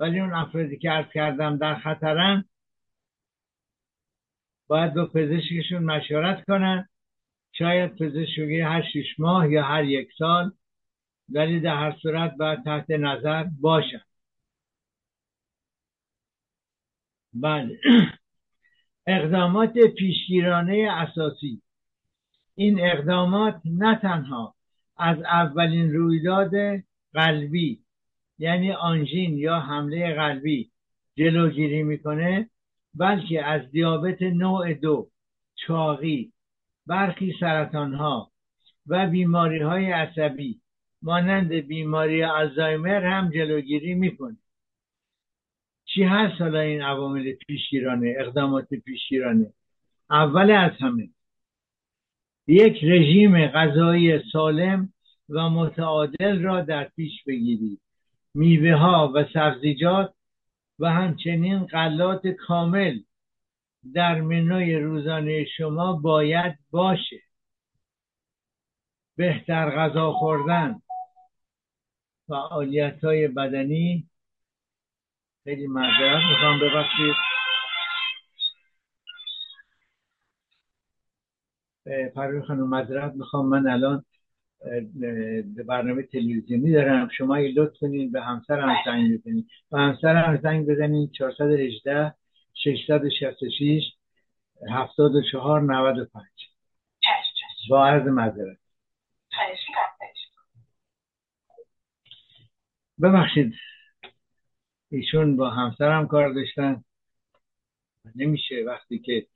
ولی 0.01 0.21
اون 0.21 0.33
افرادی 0.33 0.79
که 0.79 0.91
عرض 0.91 1.07
کردم 1.15 1.57
در 1.57 1.75
خطرن 1.75 2.45
باید 4.71 4.95
با 4.95 5.07
پزشکشون 5.07 5.85
مشورت 5.85 6.45
کنن. 6.45 6.89
شاید 7.53 7.97
پزشکی 7.97 8.61
هر 8.61 8.83
شش 8.83 9.21
ماه 9.21 9.53
یا 9.53 9.63
هر 9.63 9.85
یک 9.85 10.09
سال 10.19 10.53
ولی 11.29 11.61
در 11.61 11.77
هر 11.77 11.97
صورت 12.03 12.37
باید 12.37 12.65
تحت 12.65 12.91
نظر 12.91 13.45
باشن. 13.61 14.01
بله. 17.35 17.81
اقدامات 19.07 19.73
پیشگیرانه 19.99 20.89
اساسی. 20.93 21.63
این 22.55 22.81
اقدامات 22.81 23.61
نه 23.65 23.99
تنها 24.03 24.55
از 24.97 25.19
اولین 25.19 25.93
رویداد 25.93 26.51
قلبی 27.15 27.81
یعنی 28.39 28.73
آنژین 28.73 29.39
یا 29.39 29.61
حمله 29.61 30.15
قلبی 30.15 30.71
جلوگیری 31.17 31.83
می‌کنه 31.83 32.51
بلکه 32.95 33.45
از 33.45 33.71
دیابت 33.71 34.23
نوع 34.23 34.75
دو 34.75 35.11
چاقی 35.67 36.33
برخی 36.87 37.35
سرطان 37.41 37.95
ها 37.95 38.31
و 38.87 39.07
بیماری 39.07 39.63
های 39.63 39.93
عصبی 39.93 40.61
مانند 41.03 41.53
بیماری 41.53 42.25
آلزایمر 42.25 43.05
هم 43.05 43.31
جلوگیری 43.31 43.95
می‌کنه. 43.95 44.37
چی 45.85 46.03
هست 46.03 46.41
حالا 46.41 46.61
این 46.61 46.83
عوامل 46.83 47.33
پیشگیرانه 47.33 48.15
اقدامات 48.19 48.69
پیشگیرانه؟ 48.75 49.53
اول 50.11 50.51
از 50.51 50.73
همه 50.81 51.09
یک 52.47 52.85
رژیم 52.85 53.47
غذایی 53.47 54.23
سالم 54.33 54.93
و 55.29 55.51
متعادل 55.51 56.43
را 56.43 56.61
در 56.61 56.85
پیش 56.97 57.25
بگیرید. 57.27 57.81
میوه 58.35 58.75
ها 58.75 59.13
و 59.15 59.25
سبزیجات 59.35 60.15
و 60.81 60.87
همچنین 60.87 61.67
غلات 61.67 62.27
کامل 62.27 62.99
در 63.95 64.21
منوی 64.21 64.77
روزانه 64.77 65.45
شما 65.45 65.93
باید 65.93 66.59
باشه. 66.71 67.23
بهتر 69.17 69.71
غذا 69.71 70.13
خوردن 70.13 70.83
فعالیت 72.29 73.05
های 73.05 73.29
بدنی 73.29 74.09
خیلی 75.45 75.67
معذرت 75.67 76.23
می‌خوام 76.31 76.61
ببخشید. 76.61 77.15
پروین 82.15 82.43
خانم 82.43 82.69
معذرت 82.69 83.13
می‌خوام 83.15 83.47
من 83.47 83.69
الان 83.69 84.05
برنامه 85.67 86.03
تلویزیونی 86.03 86.73
دارم. 86.73 87.09
شما 87.09 87.39
لطف 87.39 87.79
کنین 87.81 88.13
به 88.13 88.23
همسرم 88.23 88.77
زنگ 88.85 89.19
بزنین. 89.19 89.49
به 89.71 89.79
همسرم 89.79 90.41
زنگ 90.43 90.67
بزنین. 90.67 91.11
418 91.11 92.15
666 92.55 93.83
74 94.71 95.63
95 95.63 96.27
با 97.71 97.87
عرض 97.87 98.07
معذرت. 98.07 98.59
ببخشید. 103.03 103.53
ایشون 104.91 105.37
با 105.37 105.51
همسرم 105.51 106.07
کار 106.07 106.33
داشتن. 106.33 106.85
نمیشه 108.15 108.65
وقتی 108.67 108.99
که 108.99 109.27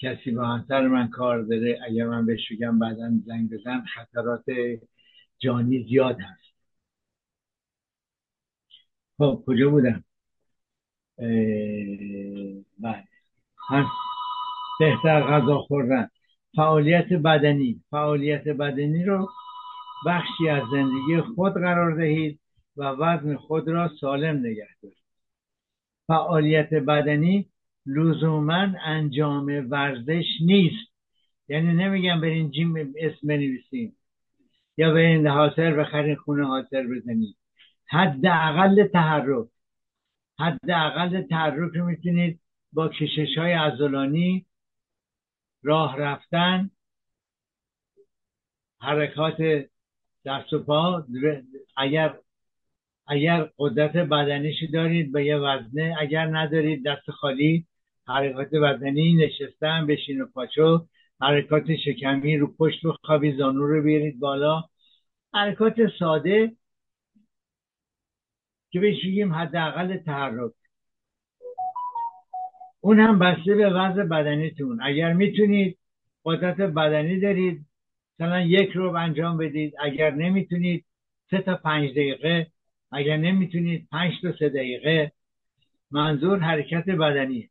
کسی 0.00 0.30
با 0.30 0.46
همسر 0.46 0.88
من 0.88 1.08
کار 1.08 1.42
داره 1.42 1.78
اگر 1.86 2.06
من 2.06 2.26
بهش 2.26 2.52
بگم 2.52 2.78
بعدا 2.78 3.10
زنگ 3.26 3.50
بزن 3.50 3.84
خطرات 3.94 4.44
جانی 5.38 5.84
زیاد 5.84 6.20
هست. 6.20 6.54
خب 9.18 9.44
کجا 9.46 9.70
بودم؟ 9.70 10.04
بله. 12.78 13.04
بهتر 14.80 15.22
غذا 15.22 15.58
خوردن. 15.58 16.08
فعالیت 16.56 17.12
بدنی. 17.12 17.84
فعالیت 17.90 18.48
بدنی 18.48 19.04
رو 19.04 19.28
بخشی 20.06 20.48
از 20.48 20.62
زندگی 20.72 21.20
خود 21.34 21.52
قرار 21.52 21.96
دهید 21.96 22.40
و 22.76 22.84
وزن 22.84 23.36
خود 23.36 23.68
را 23.68 23.90
سالم 24.00 24.36
نگه 24.36 24.68
دارید. 24.82 24.98
فعالیت 26.06 26.74
بدنی 26.74 27.50
لزوما 27.86 28.66
انجام 28.84 29.46
ورزش 29.70 30.26
نیست. 30.40 30.90
یعنی 31.48 31.72
نمیگم 31.72 32.20
برین 32.20 32.50
جیم 32.50 32.74
اسم 32.76 33.26
بنویسین 33.26 33.92
یا 34.76 34.94
برین 34.94 35.26
حاصل 35.26 35.70
بخرین 35.70 36.16
خونه 36.16 36.46
حاصل 36.46 36.86
بزنید 36.86 37.36
حداقل 37.86 38.86
تحرک. 38.86 39.48
حداقل 40.38 41.22
تحرک 41.22 41.76
می‌تونید 41.76 42.40
با 42.72 42.88
کشش 42.88 43.38
های 43.38 43.52
ازولانی 43.52 44.46
راه 45.62 45.96
رفتن 45.96 46.70
حرکات 48.80 49.36
دست 50.24 50.52
و 50.52 50.62
پا. 50.62 51.06
اگر 51.76 52.18
اگر 53.06 53.50
قدرت 53.58 53.96
بدنیشی 53.96 54.66
دارید 54.66 55.12
به 55.12 55.24
یه 55.24 55.36
وزنه 55.36 55.96
اگر 56.00 56.26
ندارید 56.26 56.86
دست 56.86 57.10
خالی 57.10 57.66
حرکات 58.10 58.54
بدنی 58.54 59.14
نشستن 59.14 59.86
بشین 59.86 60.20
و 60.20 60.26
پاچو. 60.26 60.86
حرکات 61.20 61.76
شکمی 61.76 62.36
رو 62.36 62.54
پشت 62.56 62.84
و 62.84 62.96
خوابی 63.02 63.32
زانو 63.32 63.66
رو 63.66 63.82
بیارید 63.82 64.20
بالا. 64.20 64.62
حرکات 65.34 65.74
ساده 65.98 66.52
که 68.70 68.80
بهش 68.80 69.04
بگیم 69.04 69.32
حداقل 69.34 69.96
تحرک. 69.96 70.52
اون 72.80 73.00
هم 73.00 73.18
بسته 73.18 73.54
به 73.54 73.70
وضع 73.70 74.02
بدنیتون. 74.02 74.82
اگر 74.82 75.12
می‌تونید 75.12 75.78
قدرت 76.24 76.56
بدنی 76.56 77.20
دارید 77.20 77.66
مثلا 78.18 78.40
یک 78.40 78.70
رو 78.70 78.96
انجام 78.96 79.36
بدید. 79.36 79.74
اگر 79.80 80.10
نمی‌تونید 80.10 80.84
سه 81.30 81.38
تا 81.38 81.56
پنج 81.56 81.90
دقیقه. 81.90 82.46
اگر 82.92 83.16
نمی‌تونید 83.16 83.88
پنج 83.92 84.12
تا 84.22 84.32
سه 84.38 84.48
دقیقه. 84.48 85.12
منظور 85.90 86.38
حرکت 86.38 86.84
بدنی 86.84 87.50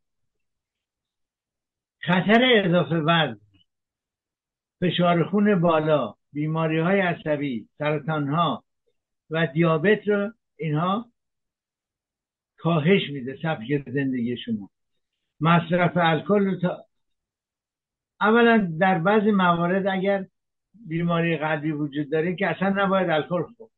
خطر 2.02 2.62
اضافه 2.66 2.96
وزن 2.96 3.40
فشار 4.82 5.24
خون 5.24 5.62
بالا 5.62 6.16
بیماری 6.34 6.80
های 6.80 7.00
عصبی 7.00 7.68
سرطان 7.78 8.28
ها 8.28 8.64
و 9.30 9.48
دیابت 9.48 10.08
رو 10.08 10.32
اینها 10.58 11.12
کاهش 12.58 13.10
میده 13.10 13.38
سبک 13.42 13.90
زندگی 13.90 14.38
شما. 14.38 14.70
مصرف 15.42 15.92
الکل 15.96 16.60
تا 16.60 16.86
اولا 18.22 18.58
در 18.80 19.00
بعضی 19.00 19.32
موارد 19.32 19.88
اگر 19.88 20.26
بیماری 20.88 21.38
قلبی 21.38 21.72
وجود 21.72 22.12
داره 22.12 22.36
که 22.36 22.48
اصلا 22.48 22.70
نباید 22.70 23.10
الکل 23.10 23.44
خورد. 23.44 23.72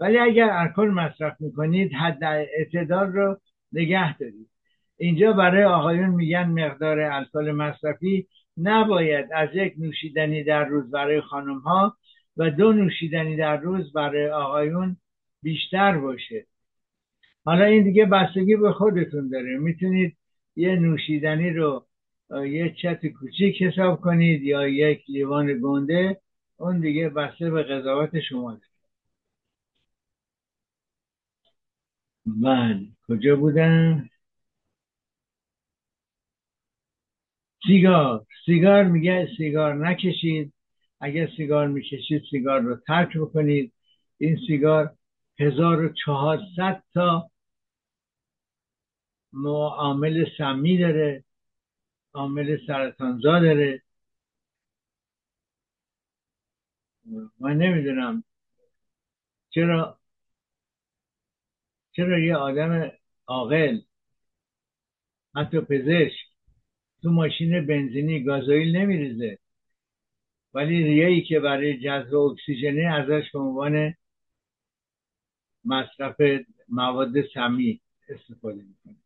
ولی 0.00 0.18
اگر 0.18 0.50
الکل 0.50 0.88
مصرف 0.88 1.40
می‌کنید 1.40 1.92
حد 1.92 2.24
اعتدال 2.24 3.12
رو 3.12 3.40
نگه 3.72 4.18
دارید. 4.18 4.51
اینجا 5.02 5.32
برای 5.32 5.64
آقایون 5.64 6.10
میگن 6.10 6.44
مقدار 6.44 7.00
الکل 7.00 7.50
مصرفی 7.50 8.28
نباید 8.56 9.26
از 9.34 9.48
یک 9.54 9.74
نوشیدنی 9.78 10.44
در 10.44 10.64
روز 10.64 10.90
برای 10.90 11.20
خانم 11.20 11.58
ها 11.58 11.96
و 12.36 12.50
دو 12.50 12.72
نوشیدنی 12.72 13.36
در 13.36 13.56
روز 13.56 13.92
برای 13.92 14.30
آقایون 14.30 14.96
بیشتر 15.42 15.98
باشه. 15.98 16.46
حالا 17.44 17.64
این 17.64 17.84
دیگه 17.84 18.06
بستگی 18.06 18.56
به 18.56 18.72
خودتون 18.72 19.28
داره. 19.28 19.58
می‌تونید 19.58 20.16
یه 20.56 20.76
نوشیدنی 20.76 21.50
رو 21.50 21.86
یه 22.30 22.74
چت 22.82 23.06
کوچیک 23.06 23.62
حساب 23.62 24.00
کنید 24.00 24.42
یا 24.42 24.68
یک 24.68 25.04
لیوان 25.08 25.60
گنده 25.62 26.20
اون 26.56 26.80
دیگه 26.80 27.08
بسته 27.08 27.50
به 27.50 27.62
قضاوت 27.62 28.20
شما 28.20 28.52
داره. 28.52 28.66
بله. 32.26 32.86
کجا 33.08 33.36
بودن؟ 33.36 34.08
سیگار. 37.66 38.26
سیگار 38.46 38.84
میگه 38.84 39.28
سیگار 39.36 39.74
نکشید. 39.74 40.52
اگر 41.00 41.28
سیگار 41.36 41.68
می‌کشید 41.68 42.22
سیگار 42.30 42.60
رو 42.60 42.76
ترک 42.76 43.18
بکنید. 43.18 43.72
این 44.18 44.38
سیگار 44.46 44.96
1400 45.38 46.82
تا 46.94 47.30
عامل 49.76 50.24
سمی 50.38 50.78
داره. 50.78 51.24
عامل 52.14 52.58
سرطانزا 52.66 53.38
داره. 53.40 53.82
من 57.40 57.56
نمی‌دونم. 57.56 58.24
چرا؟ 59.50 59.98
چرا 61.92 62.18
یه 62.18 62.36
آدم 62.36 62.92
عاقل 63.26 63.80
حتی 65.36 65.60
پزشک 65.60 66.21
تو 67.02 67.10
ماشین 67.10 67.66
بنزینی 67.66 68.22
گازوئیل 68.22 68.76
نمیریزه. 68.76 69.38
ولی 70.54 70.84
ریایی 70.84 71.22
که 71.22 71.40
برای 71.40 71.78
جذب 71.78 72.16
اکسیژنی 72.16 72.84
ازش 72.84 73.30
به 73.32 73.38
عنوان 73.38 73.94
مصرف 75.64 76.16
مواد 76.68 77.12
سمی 77.34 77.80
استفاده 78.08 78.62
می‌کنه. 78.62 78.96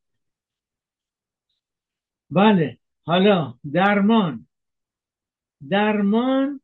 بله 2.31 2.79
حالا 3.05 3.55
درمان. 3.73 4.47
درمان 5.71 6.61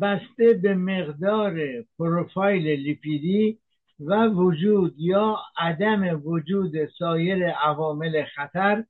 بسته 0.00 0.52
به 0.62 0.74
مقدار 0.74 1.82
پروفایل 1.98 2.80
لیپیدی 2.80 3.58
و 4.00 4.26
وجود 4.28 4.94
یا 4.98 5.38
عدم 5.56 6.22
وجود 6.24 6.86
سایر 6.98 7.50
عوامل 7.50 8.24
خطر 8.24 8.84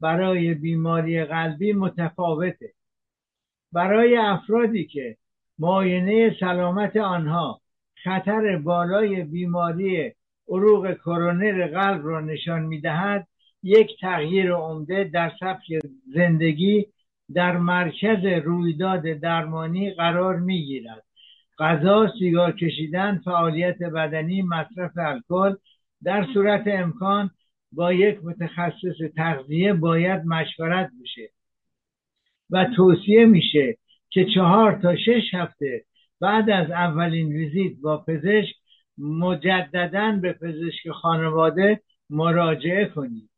برای 0.00 0.54
بیماری 0.54 1.24
قلبی 1.24 1.72
متفاوته. 1.72 2.72
برای 3.72 4.16
افرادی 4.16 4.84
که 4.84 5.16
معاینه 5.58 6.36
سلامت 6.40 6.96
آنها 6.96 7.60
خطر 8.04 8.56
بالای 8.56 9.22
بیماری 9.22 10.12
عروق 10.48 10.94
کرونر 10.94 11.66
قلب 11.66 12.06
را 12.06 12.20
نشان 12.20 12.62
می‌دهد 12.62 13.26
یک 13.62 14.00
تغییر 14.00 14.52
عمده 14.52 15.04
در 15.04 15.32
سبک 15.40 15.64
زندگی 16.14 16.86
در 17.34 17.56
مرکز 17.56 18.24
رویداد 18.44 19.02
درمانی 19.02 19.90
قرار 19.90 20.36
می 20.36 20.64
گیرد 20.64 21.04
غذا 21.58 22.12
سیگار 22.18 22.52
کشیدن 22.52 23.20
فعالیت 23.24 23.82
بدنی 23.82 24.42
مصرف 24.42 24.92
الکل 24.98 25.56
در 26.02 26.26
صورت 26.34 26.62
امکان 26.66 27.30
با 27.72 27.92
یک 27.92 28.24
متخصص 28.24 29.14
تغذیه 29.16 29.72
باید 29.72 30.24
مشورت 30.24 30.90
بشه 31.02 31.30
و 32.50 32.66
توصیه 32.76 33.26
میشه 33.26 33.76
که 34.10 34.26
چهار 34.34 34.78
تا 34.82 34.96
شش 34.96 35.34
هفته 35.34 35.84
بعد 36.20 36.50
از 36.50 36.70
اولین 36.70 37.28
ویزیت 37.28 37.76
با 37.82 37.98
پزشک 37.98 38.54
مجددا 38.98 40.18
به 40.22 40.32
پزشک 40.32 40.90
خانواده 40.90 41.80
مراجعه 42.10 42.86
کنید. 42.86 43.30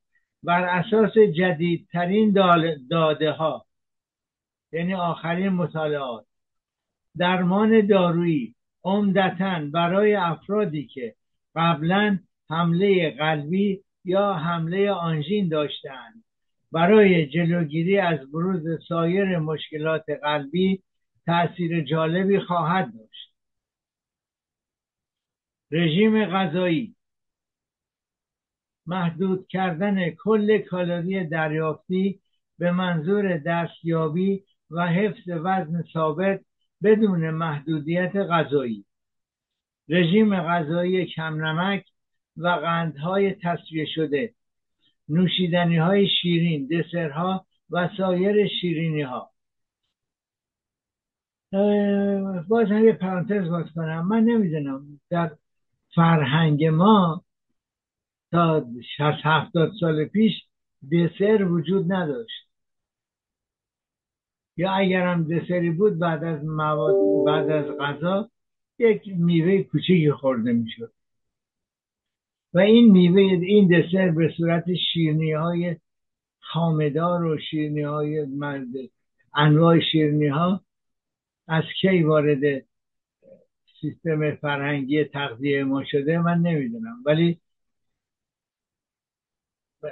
بر 0.42 0.64
اساس 0.64 1.18
جدیدترین 1.18 2.34
داده 2.90 3.30
ها 3.30 3.66
یعنی 4.72 4.94
آخرین 4.94 5.48
مطالعات 5.48 6.26
درمان 7.18 7.86
دارویی 7.86 8.54
عمدتا 8.84 9.60
برای 9.72 10.14
افرادی 10.14 10.86
که 10.86 11.14
قبلا 11.54 12.18
حمله 12.50 13.10
قلبی 13.10 13.82
یا 14.04 14.32
حمله 14.34 14.90
آنژین 14.90 15.48
داشتند. 15.48 16.24
برای 16.72 17.26
جلوگیری 17.26 17.98
از 17.98 18.32
بروز 18.32 18.82
سایر 18.88 19.38
مشکلات 19.38 20.04
قلبی 20.22 20.82
تاثیر 21.26 21.80
جالبی 21.80 22.40
خواهد 22.40 22.92
داشت. 22.98 23.32
رژیم 25.70 26.24
غذایی 26.24 26.96
محدود 28.86 29.48
کردن 29.48 30.10
کل 30.10 30.58
کالری 30.58 31.24
دریافتی 31.24 32.20
به 32.58 32.70
منظور 32.70 33.36
دستیابی 33.36 34.44
و 34.70 34.86
حفظ 34.86 35.28
وزن 35.28 35.84
ثابت 35.92 36.40
بدون 36.82 37.30
محدودیت 37.30 38.16
غذایی. 38.16 38.84
رژیم 39.88 40.40
غذایی 40.40 41.06
کم 41.06 41.44
نمک 41.44 41.91
و 42.42 42.48
قندهای 42.48 43.34
تصفیه 43.34 43.86
شده. 43.94 44.34
نوشیدنی 45.08 45.76
های 45.76 46.08
شیرین 46.08 46.68
دسرها 46.68 47.46
و 47.70 47.88
سایر 47.96 48.48
شیرینی 48.60 49.02
ها 49.02 49.32
باز 52.48 52.68
هم 52.68 52.84
یه 52.84 52.92
پرانتز 52.92 53.48
باز 53.48 53.66
کنم. 53.74 54.08
من 54.08 54.20
نمی‌دونم 54.24 55.00
در 55.10 55.36
فرهنگ 55.94 56.64
ما 56.64 57.24
تا 58.32 58.66
60 58.96 59.00
70 59.24 59.72
سال 59.80 60.04
پیش 60.04 60.32
دسر 60.92 61.44
وجود 61.44 61.92
نداشت. 61.92 62.48
یا 64.56 64.72
اگرم 64.72 65.24
دسری 65.24 65.70
بود 65.70 65.98
بعد 65.98 66.24
از 66.24 66.44
مواد 66.44 66.94
بعد 67.26 67.50
از 67.50 67.76
غذا 67.78 68.30
یک 68.78 69.02
میوه 69.08 69.62
کوچیکی 69.62 70.12
خورده 70.12 70.52
می‌شد. 70.52 70.92
و 72.54 72.58
این 72.58 72.90
میوه 72.92 73.20
این 73.22 73.68
دسر 73.68 74.10
به 74.10 74.34
صورت 74.36 74.64
شیرنی 74.92 75.32
های 75.32 75.76
خامدار 76.40 77.24
و 77.24 77.38
شیرنی 77.38 77.82
های 77.82 78.26
انواع 79.34 79.80
شیرنی 79.92 80.26
ها 80.26 80.64
از 81.48 81.64
کی 81.80 82.02
وارد 82.02 82.64
سیستم 83.80 84.34
فرهنگی 84.34 85.04
تغذیه 85.04 85.64
ما 85.64 85.84
شده 85.84 86.18
من 86.18 86.38
نمی‌دونم. 86.38 87.02
ولی 87.06 87.40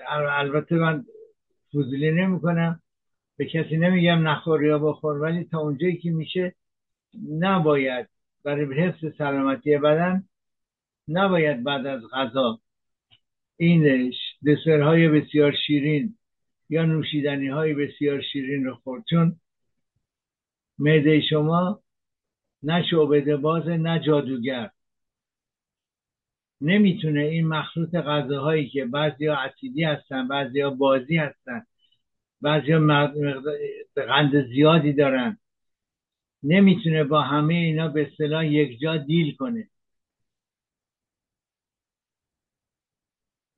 البته 0.09 0.75
من 0.75 1.05
فضولی 1.69 2.11
نمی 2.11 2.41
کنم 2.41 2.83
به 3.37 3.47
کسی 3.47 3.77
نمیگم 3.77 4.29
نخور 4.29 4.65
یا 4.65 4.79
بخور 4.79 5.17
ولی 5.21 5.45
تا 5.45 5.59
اونجایی 5.59 5.97
که 5.97 6.11
میشه 6.11 6.55
نباید. 7.39 8.09
برای 8.45 8.75
حفظ 8.75 9.17
سلامتی 9.19 9.79
بدن 9.79 10.25
نباید 11.11 11.65
بعد 11.65 11.87
از 11.87 12.03
غذا 12.13 12.61
این 13.57 14.13
دسرهای 14.47 15.09
بسیار 15.09 15.53
شیرین 15.67 16.19
یا 16.69 16.85
نوشیدنی 16.85 17.49
های 17.49 17.75
بسیار 17.75 18.23
شیرین 18.23 18.65
رو 18.65 18.75
خورد. 18.75 19.05
چون 19.11 19.37
معده 20.79 21.21
شما 21.21 21.81
نه 22.63 22.85
شعبده 22.91 23.37
باز 23.37 23.69
نه 23.69 23.99
جادوگر. 24.07 24.71
نمی‌تونه 26.61 27.21
این 27.21 27.47
مخلوط 27.47 27.95
غذاهایی 27.95 28.69
که 28.69 28.85
بعضیا 28.85 29.37
اسیدی 29.37 29.85
هستن 29.85 30.29
بعضیا 30.29 30.71
بازی 30.71 31.17
هستن 31.17 31.67
بعضیا 32.41 32.79
قند 33.97 34.47
زیادی 34.49 34.93
دارن. 34.93 35.39
نمی‌تونه 36.43 37.05
با 37.05 37.23
همه 37.23 37.55
اینا 37.55 37.89
به 37.89 38.07
اصطلاح 38.07 38.47
یک 38.47 38.79
جا 38.81 38.97
دیل 38.97 39.37
کنه. 39.37 39.69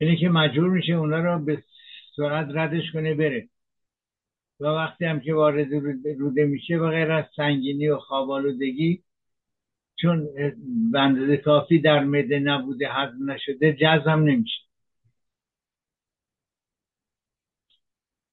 اینه 0.03 0.17
که 0.17 0.29
مجبور 0.29 0.71
میشه 0.71 0.93
اونا 0.93 1.19
رو 1.19 1.45
به 1.45 1.63
سرعت 2.17 2.49
ردش 2.51 2.93
کنه 2.93 3.15
بره. 3.15 3.49
و 4.61 4.65
وقتی 4.67 5.05
هم 5.05 5.21
که 5.21 5.35
وارد 5.35 5.73
روده 6.19 6.45
میشه 6.47 6.77
و 6.77 6.91
غیر 6.91 7.13
از 7.13 7.25
سنگینی 7.37 7.89
و 7.89 7.99
خوابالودگی 7.99 9.05
چون 9.97 10.29
بندازه 10.93 11.37
کافی 11.37 11.79
در 11.81 12.05
مده 12.05 12.39
نبوده 12.39 12.89
هضم 12.93 13.31
نشده 13.31 13.73
جزم 13.73 14.11
نمیشه. 14.25 14.61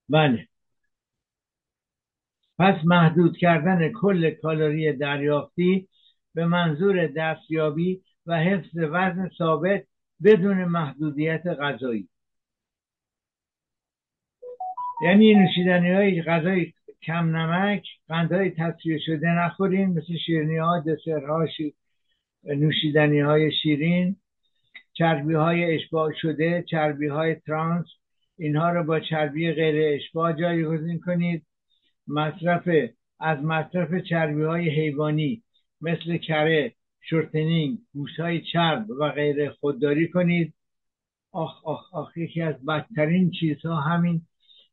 بله. 0.10 0.48
پس 2.60 2.76
محدود 2.86 3.38
کردن 3.38 3.92
کل 3.92 4.30
کالری 4.32 4.94
دریافتی 4.94 5.88
به 6.34 6.46
منظور 6.46 7.08
دستیابی 7.08 8.04
و 8.26 8.38
حفظ 8.40 8.78
وزن 8.78 9.30
ثابت 9.38 9.89
بدون 10.24 10.66
محدودیت 10.66 11.48
غذایی. 11.48 12.10
یعنی 15.02 15.36
نوشیدنی 15.36 15.92
های 15.92 16.22
غذای 16.22 16.74
کم 17.02 17.36
نمک 17.36 17.88
قندهای 18.08 18.50
تصفیه 18.52 19.00
شده 19.06 19.28
نخورین 19.28 19.90
مثل 19.90 20.18
شیرنی 20.26 20.58
ها 20.58 20.84
ها 21.28 21.46
نوشیدنی 22.44 23.20
های 23.20 23.52
شیرین 23.52 24.16
چربی 24.94 25.34
های 25.34 25.76
اشباع 25.76 26.12
شده 26.22 26.64
چربی 26.70 27.08
های 27.08 27.36
ترانس 27.36 27.86
اینها 28.38 28.70
رو 28.70 28.84
با 28.84 29.00
چربی 29.00 29.52
غیر 29.52 29.96
اشباع 29.96 30.34
جایگزین 30.34 31.00
کنید. 31.00 31.46
مصرف 32.08 32.70
از 33.20 33.44
مصرف 33.44 33.96
چربی 34.10 34.44
های 34.44 34.70
حیوانی 34.70 35.44
مثل 35.82 36.18
کره 36.18 36.74
shortening 37.02 37.78
گوشت 37.94 38.20
های 38.20 38.42
چرب 38.42 38.90
و 38.90 39.10
غیره 39.10 39.50
خودداری 39.50 40.08
کنید. 40.08 40.54
آخ 41.32 41.66
آخ 41.66 41.94
آخ 41.94 42.18
یکی 42.18 42.42
از 42.42 42.66
بدترین 42.66 43.32
چیزها 43.32 43.76
همین 43.76 44.22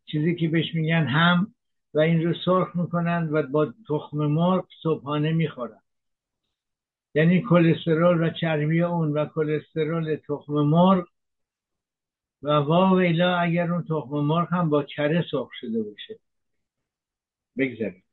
چیزی 0.07 0.37
که 0.37 0.49
بهش 0.49 0.75
میگن 0.75 1.07
هم 1.07 1.55
و 1.95 2.01
این 2.01 2.25
رو 2.25 2.35
سرخ 2.45 2.77
می‌کنن 2.77 3.29
و 3.33 3.43
با 3.43 3.75
تخم 3.89 4.19
مرغ 4.19 4.67
صبحانه 4.83 5.33
می‌خورن. 5.33 5.81
یعنی 7.15 7.43
کلسترول 7.43 8.25
و 8.25 8.31
چربی 8.31 8.83
اون 8.83 9.13
و 9.13 9.27
کلسترول 9.27 10.17
تخم 10.29 10.53
مرغ 10.53 11.09
و 12.43 12.51
واویلا 12.51 13.37
اگر 13.37 13.73
اون 13.73 13.83
تخم 13.83 14.17
مرغ 14.17 14.53
هم 14.53 14.71
با 14.71 14.83
کره 14.83 15.25
سرخ 15.31 15.51
شده 15.61 15.83
باشه. 15.83 16.19
بگذاریم 17.59 18.06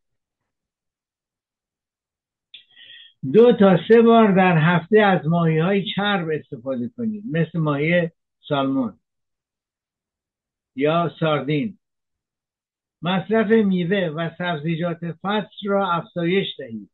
دو 3.31 3.53
تا 3.53 3.79
سه 3.87 4.01
بار 4.01 4.31
در 4.31 4.57
هفته 4.57 4.99
از 4.99 5.27
ماهی 5.27 5.59
های 5.59 5.85
چرب 5.95 6.27
استفاده 6.31 6.89
کنید. 6.97 7.23
مثل 7.31 7.59
ماهی 7.59 8.09
سالمون 8.47 8.93
یا 10.75 11.11
ساردین. 11.19 11.77
مصرف 13.01 13.47
میوه 13.47 14.07
و 14.15 14.29
سبزیجات 14.37 14.97
فصل 15.21 15.67
را 15.67 15.91
افزایش 15.91 16.47
دهید. 16.57 16.89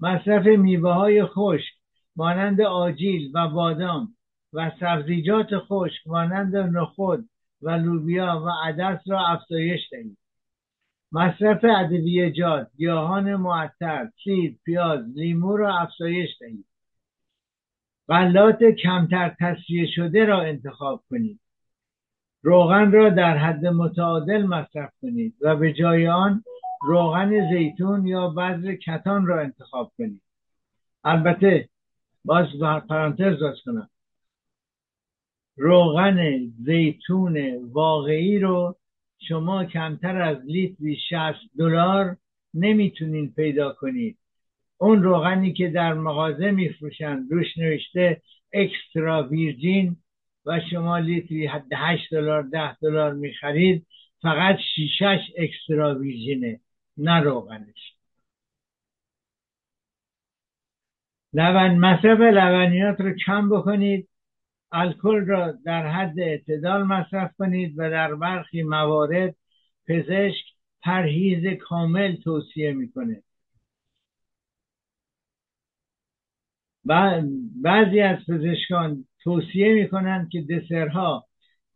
مصرف 0.00 0.46
میوه 0.46 0.92
های 0.92 1.24
خشک 1.24 1.74
مانند 2.16 2.60
آجیل 2.60 3.30
و 3.34 3.48
بادام 3.48 4.16
و 4.52 4.70
سبزیجات 4.80 5.48
خشک 5.58 6.06
مانند 6.06 6.56
نخود 6.56 7.28
و 7.62 7.70
لوبیا 7.70 8.42
و 8.46 8.50
عدس 8.64 9.00
را 9.06 9.26
افزایش 9.26 9.80
دهید. 9.90 10.18
مصرف 11.12 11.64
ادویجات 11.64 12.70
گیاهان 12.76 13.36
معطر 13.36 14.10
سیر 14.24 14.56
پیاز 14.64 15.04
لیمو 15.14 15.56
را 15.56 15.78
افزایش 15.78 16.30
دهید. 16.40 16.66
غلات 18.08 18.64
کمتر 18.64 19.36
تصفیه 19.40 19.86
شده 19.94 20.24
را 20.24 20.42
انتخاب 20.42 21.04
کنید. 21.10 21.40
روغن 22.42 22.92
را 22.92 23.10
در 23.10 23.36
حد 23.36 23.66
متعادل 23.66 24.46
مصرف 24.46 24.92
کنید 25.02 25.34
و 25.40 25.56
به 25.56 25.72
جای 25.72 26.08
آن 26.08 26.44
روغن 26.82 27.50
زیتون 27.52 28.06
یا 28.06 28.28
بذر 28.28 28.74
کتان 28.74 29.26
را 29.26 29.40
انتخاب 29.40 29.92
کنید. 29.98 30.22
البته 31.04 31.68
باز 32.24 32.46
پرانتز 32.88 33.40
باز 33.40 33.56
کنم. 33.64 33.90
روغن 35.56 36.46
زیتون 36.64 37.64
واقعی 37.72 38.38
رو 38.38 38.76
شما 39.28 39.64
کمتر 39.64 40.22
از 40.22 40.36
لیتری 40.44 40.96
60 41.10 41.40
دلار 41.58 42.16
نمی‌تونین 42.54 43.32
پیدا 43.34 43.72
کنید. 43.72 44.18
اون 44.78 45.02
روغنی 45.02 45.52
که 45.52 45.68
در 45.68 45.94
مغازه 45.94 46.50
میفروشن 46.50 47.26
روش 47.30 47.58
نوشته 47.58 48.22
اکسترا 48.52 49.22
ویرجین 49.22 49.96
و 50.46 50.60
شما 50.70 50.98
لیتری 50.98 51.46
8 51.72 52.10
دلار 52.10 52.42
10 52.42 52.74
دلار 52.74 53.14
می‌خرید 53.14 53.86
فقط 54.22 54.56
شیشش 54.74 55.20
اکسترا 55.38 55.94
ویرجینه 55.94 56.60
نه 56.96 57.20
روغنش. 57.20 57.94
لبن 61.32 61.74
مصرف 61.78 62.20
لبنیات 62.20 63.00
رو 63.00 63.12
کم 63.26 63.48
بکنید. 63.48 64.08
الکل 64.72 65.26
را 65.26 65.52
در 65.64 65.86
حد 65.86 66.20
اعتدال 66.20 66.82
مصرف 66.82 67.36
کنید 67.38 67.74
و 67.76 67.90
در 67.90 68.14
برخی 68.14 68.62
موارد 68.62 69.36
پزشک 69.88 70.44
پرهیز 70.82 71.58
کامل 71.60 72.16
توصیه 72.16 72.72
می‌کنه. 72.72 73.22
بعضی 77.62 78.00
از 78.00 78.18
پزشکان 78.28 79.04
توصیه 79.24 79.74
می‌کنند 79.74 80.30
که 80.30 80.42
دسرها 80.42 81.26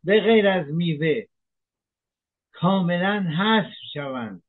به 0.03 0.21
غیر 0.21 0.47
از 0.47 0.67
میوه 0.67 1.21
کاملا 2.51 3.25
حذف 3.37 3.73
شوند 3.93 4.43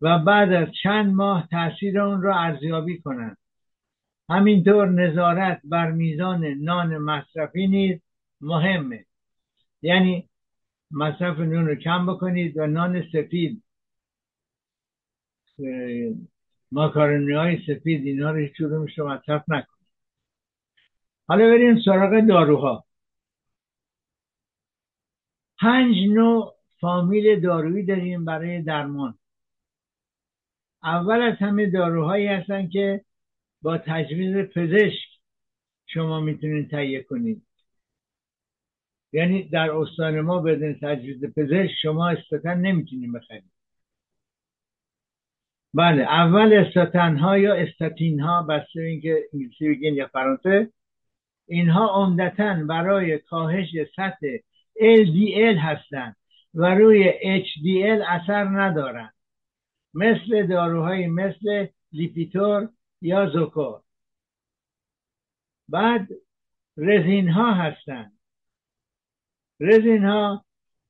و 0.00 0.18
بعد 0.18 0.52
از 0.52 0.68
چند 0.82 1.14
ماه 1.14 1.48
تاثیر 1.50 2.00
اون 2.00 2.22
را 2.22 2.38
ارزیابی 2.40 3.00
کنند. 3.00 3.36
همینطور 4.28 4.88
نظارت 4.88 5.60
بر 5.64 5.90
میزان 5.90 6.44
نان 6.44 6.98
مصرفی 6.98 7.66
نیز 7.66 8.00
مهمه. 8.40 9.06
یعنی 9.82 10.28
مصرف 10.90 11.38
نون 11.38 11.66
رو 11.66 11.74
کم 11.74 12.06
بکنید 12.06 12.56
و 12.56 12.66
نان 12.66 13.02
سفید 13.12 13.62
ماکارونی 16.72 17.32
های 17.32 17.58
سفید 17.66 18.06
اینا 18.06 18.30
رو 18.30 18.38
هیچ 18.38 18.60
رو 18.60 19.08
مصرف 19.08 19.44
نکنید. 19.48 19.86
حالا 21.28 21.44
بریم 21.44 21.80
سراغ 21.84 22.26
داروها. 22.28 22.84
پنج 25.60 25.96
نوع 26.08 26.54
فامیل 26.80 27.40
دارویی 27.40 27.86
داریم 27.86 28.24
برای 28.24 28.62
درمان. 28.62 29.18
اول 30.82 31.22
از 31.22 31.34
همه 31.38 31.70
داروهایی 31.70 32.26
هستن 32.26 32.68
که 32.68 33.03
با 33.64 33.78
تجویز 33.78 34.36
پزشک 34.36 35.08
شما 35.86 36.20
می‌تونید 36.20 36.70
تهیه 36.70 37.02
کنید. 37.02 37.42
یعنی 39.12 39.48
در 39.48 39.70
استان 39.70 40.20
ما 40.20 40.38
بدون 40.38 40.78
تجویز 40.82 41.24
پزشک 41.24 41.74
شما 41.82 42.08
استاتن 42.08 42.58
نمی‌تونید 42.60 43.12
بخرید. 43.12 43.50
بله 45.74 46.02
اول 46.02 46.52
استاتن 46.52 47.16
ها 47.16 47.38
یا 47.38 47.54
استاتین 47.54 48.20
ها 48.20 48.42
بسته 48.42 48.80
اینکه 48.80 49.24
انگلیسی 49.32 49.68
بگین 49.68 49.94
یا 49.94 50.06
فرانسه 50.12 50.70
اینها 51.48 51.86
عمدتا 51.86 52.64
برای 52.68 53.18
کاهش 53.18 53.68
سطح 53.96 54.36
LDL 54.80 55.58
هستند 55.58 56.16
و 56.54 56.74
روی 56.74 57.12
HDL 57.44 58.02
اثر 58.08 58.44
ندارند 58.44 59.14
مثل 59.94 60.46
داروهایی 60.46 61.06
مثل 61.06 61.66
لیپیتور 61.92 62.68
یا 63.04 63.30
زوکور 63.30 63.80
بعد 65.68 66.08
رزین 66.76 67.28
ها 67.28 67.54
هستند 67.54 68.18
رزین 69.60 70.04
ها 70.04 70.44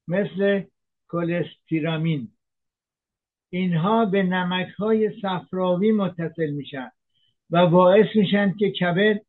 مثل 0.09 0.63
کلستیرامین 1.09 2.33
اینها 3.51 4.05
به 4.05 4.23
نمک 4.23 4.69
های 4.69 5.21
صفراوی 5.23 5.93
متصل 5.93 6.51
میشن 6.51 6.91
و 7.51 7.67
باعث 7.67 8.07
میشن 8.15 8.55
که 8.59 8.71
کبد 8.71 9.21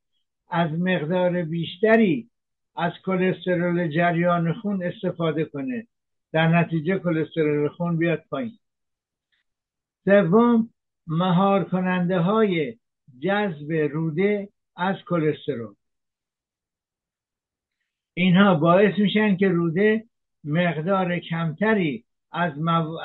از 0.50 0.72
مقدار 0.72 1.44
بیشتری 1.44 2.30
از 2.76 2.92
کلسترول 3.06 3.88
جریان 3.88 4.54
خون 4.54 4.84
استفاده 4.84 5.46
کنه. 5.46 5.88
در 6.32 6.48
نتیجه 6.48 7.00
کلسترول 7.00 7.70
خون 7.70 7.98
بیاد 7.98 8.24
پایین. 8.30 8.60
سوم 10.06 10.70
مهار 11.08 11.64
کننده 11.64 12.20
های 12.20 12.78
جذب 13.20 13.72
روده 13.72 14.50
از 14.76 14.96
کلسترول 15.08 15.76
اینها 18.14 18.56
باعث 18.56 19.00
میشن 19.00 19.38
که 19.38 19.48
روده 19.48 20.06
مقدار 20.44 21.20
کمتری 21.20 22.06
از, 22.32 22.54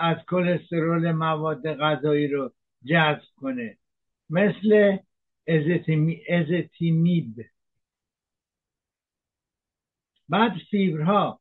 از 0.01 0.16
کلسترول 0.28 1.12
مواد 1.12 1.74
غذایی 1.74 2.28
رو 2.28 2.53
جذب 2.84 3.28
کنه 3.36 3.78
مثل 4.30 4.98
ازتیمید. 6.28 7.51
بعد 10.28 10.53
فیبرها. 10.70 11.40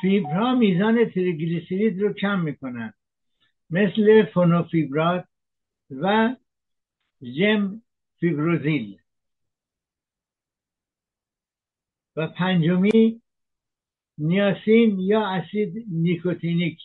فیبرها 0.00 0.54
میزان 0.54 1.10
تریگلیسیرید 1.10 2.02
رو 2.02 2.12
کم 2.12 2.40
می‌کنن. 2.40 2.94
مثل 3.70 4.24
فونوفیبرات 4.24 5.24
و 5.90 6.36
جم 7.22 7.82
فیبروزیل. 8.20 8.98
و 12.16 12.26
پنجمی 12.26 13.22
نیاسین 14.18 15.00
یا 15.00 15.26
اسید 15.26 15.84
نیکوتینیک. 15.90 16.78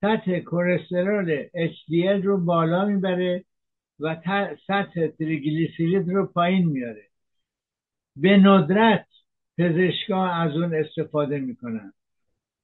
سطح 0.00 0.38
کلسترول 0.38 1.46
HDL 1.48 2.24
رو 2.24 2.44
بالا 2.44 2.84
می‌بره 2.84 3.44
و 4.00 4.16
سطح 4.66 5.06
تریگلیسیرید 5.06 6.08
رو 6.08 6.26
پایین 6.26 6.66
میاره 6.68 7.08
به 8.16 8.36
ندرت 8.36 9.06
پزشکا 9.58 10.26
از 10.26 10.56
اون 10.56 10.74
استفاده 10.74 11.38
می‌کنن. 11.38 11.92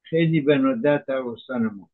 خیلی 0.03 0.41
به 0.41 0.59
ندرت 0.59 1.07
در 1.07 1.19
استان 1.19 1.67
ما. 1.67 1.91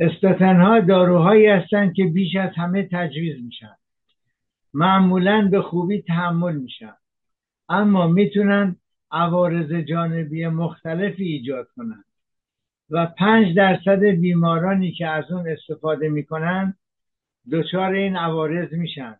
استاتن 0.00 0.60
ها 0.60 0.80
داروهایی 0.80 1.46
هستند 1.46 1.94
که 1.94 2.04
بیش 2.04 2.36
از 2.36 2.50
همه 2.56 2.88
تجویز 2.92 3.44
میشن. 3.44 3.76
معمولا 4.74 5.48
به 5.50 5.62
خوبی 5.62 6.02
تحمل 6.02 6.56
میشن. 6.56 6.94
اما 7.68 8.06
می‌تونن 8.06 8.76
عوارض 9.10 9.72
جانبی 9.72 10.46
مختلفی 10.46 11.24
ایجاد 11.24 11.68
کنند 11.76 12.04
و 12.90 13.06
پنج 13.06 13.56
درصد 13.56 14.02
بیمارانی 14.04 14.92
که 14.92 15.06
از 15.06 15.30
اون 15.30 15.48
استفاده 15.48 16.08
می‌کنن 16.08 16.74
دچار 17.52 17.92
این 17.92 18.16
عوارض 18.16 18.72
میشن. 18.72 19.16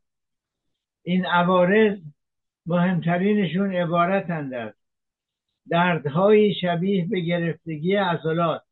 این 1.03 1.27
عوارض 1.27 1.99
مهمترینشون 2.67 3.75
عبارتند 3.75 4.55
از 4.55 4.73
دردهایی 5.71 6.55
شبیه 6.55 7.07
به 7.11 7.21
گرفتگی 7.21 7.95
عضلات. 7.95 8.70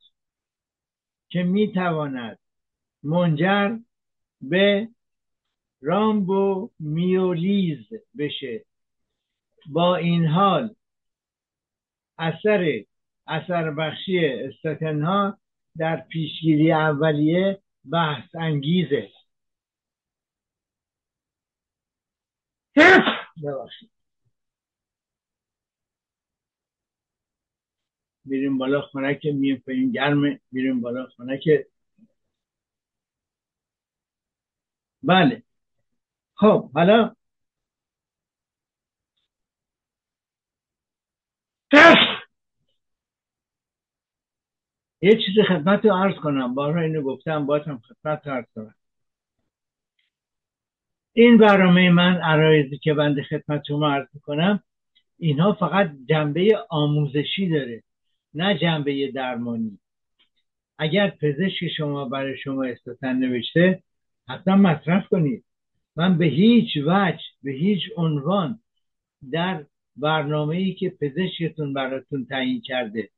که 1.28 1.42
می‌تواند 1.42 2.38
منجر 3.02 3.78
به 4.40 4.88
رامبو 5.80 6.70
میولیز 6.78 7.86
بشه. 8.18 8.64
با 9.66 9.96
این 9.96 10.26
حال 10.26 10.74
اثر 12.18 12.84
اثر 13.26 13.70
بخشی 13.70 14.26
استاتن 14.26 15.02
ها 15.02 15.38
در 15.76 15.96
پیشگیری 15.96 16.72
اولیه 16.72 17.62
بحث 17.92 18.34
انگیزه. 18.34 19.10
ببخشید. 23.44 23.97
میریم 28.28 28.58
بالا 28.58 28.80
خونه 28.80 29.14
که 29.14 29.32
میریم 29.32 29.62
پایین 29.66 29.92
گرمه 29.92 30.40
میریم 30.52 30.80
بالا 30.80 31.06
خونه 31.06 31.38
که 31.38 31.66
بله. 35.02 35.42
خب 36.34 36.70
حالا 36.74 37.14
یه 45.02 45.12
چیز 45.26 45.46
خدمت 45.48 45.84
رو 45.84 45.94
عرض 45.96 46.14
کنم. 46.16 46.54
بارها 46.54 46.80
اینو 46.80 47.02
گفتم 47.02 47.46
باید 47.46 47.62
هم 47.62 47.78
خدمت 47.78 48.26
رو 48.26 48.32
عرض 48.32 48.46
کنم. 48.54 48.74
این 51.12 51.38
برنامه 51.38 51.90
من 51.90 52.16
عرایزی 52.20 52.78
که 52.78 52.94
بنده 52.94 53.22
خدمت 53.22 53.62
شما 53.68 53.90
عرض 53.92 54.08
کنم 54.22 54.62
اینها 55.18 55.52
فقط 55.54 55.92
جنبه 56.08 56.66
آموزشی 56.70 57.48
داره. 57.50 57.82
نه 58.34 58.58
جنبه 58.58 59.12
درمانی. 59.14 59.78
اگر 60.78 61.10
پزشک 61.10 61.68
شما 61.76 62.04
برای 62.04 62.38
شما 62.38 62.64
استاتن 62.64 63.16
نوشته 63.16 63.82
حتما 64.28 64.56
مصرف 64.56 65.08
کنید. 65.08 65.44
من 65.96 66.18
به 66.18 66.26
هیچ 66.26 66.76
وجه 66.86 67.24
به 67.42 67.52
هیچ 67.52 67.82
عنوان 67.96 68.60
در 69.32 69.64
برنامه 69.96 70.56
ای 70.56 70.74
که 70.74 70.90
پزشکتون 70.90 71.72
براتون 71.72 72.26
تعیین 72.26 72.60
کرده 72.60 73.08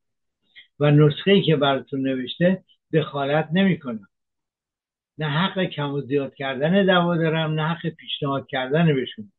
و 0.79 0.91
نسخه 0.91 1.31
ای 1.31 1.41
که 1.41 1.55
براتون 1.55 2.01
نوشته 2.01 2.63
دخالت 2.93 3.49
نمی‌کنم. 3.53 4.07
نه 5.17 5.29
حق 5.29 5.63
کم 5.63 5.93
و 5.93 6.01
زیاد 6.01 6.35
کردن 6.35 6.85
دوا 6.85 7.17
دارم 7.17 7.51
نه 7.51 7.67
حق 7.67 7.89
پیشنهاد 7.89 8.47
کردن 8.47 8.95
بهشون. 8.95 9.31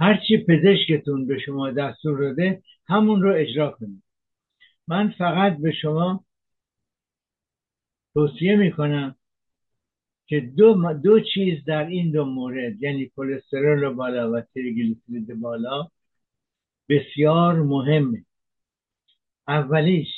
هرچی 0.00 0.44
پزشکتون 0.48 1.26
به 1.26 1.38
شما 1.38 1.70
دستور 1.70 2.18
داده 2.18 2.62
همون 2.86 3.22
رو 3.22 3.34
اجرا 3.36 3.70
کنید. 3.70 4.02
من 4.88 5.14
فقط 5.18 5.56
به 5.56 5.72
شما 5.72 6.24
توصیه 8.14 8.56
می‌کنم 8.56 9.14
که 10.26 10.40
دو, 10.40 10.92
دو 10.92 11.20
چیز 11.20 11.64
در 11.64 11.86
این 11.86 12.10
دو 12.10 12.24
مورد 12.24 12.82
یعنی 12.82 13.12
کلسترول 13.16 13.88
بالا 13.88 14.32
و 14.32 14.40
تریگلیسیرید 14.40 15.40
بالا 15.40 15.88
بسیار 16.88 17.62
مهمه. 17.62 18.24
اولیش 19.48 20.08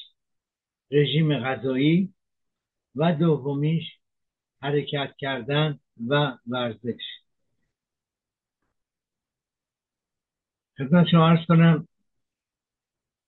رژیم 0.91 1.39
غذایی 1.39 2.14
و 2.95 3.12
دومیش 3.12 3.85
حرکت 4.62 5.14
کردن 5.18 5.78
و 6.09 6.37
ورزش. 6.47 7.03
خدمت 10.81 11.07
شما 11.07 11.28
ارز 11.28 11.47
کنم. 11.49 11.89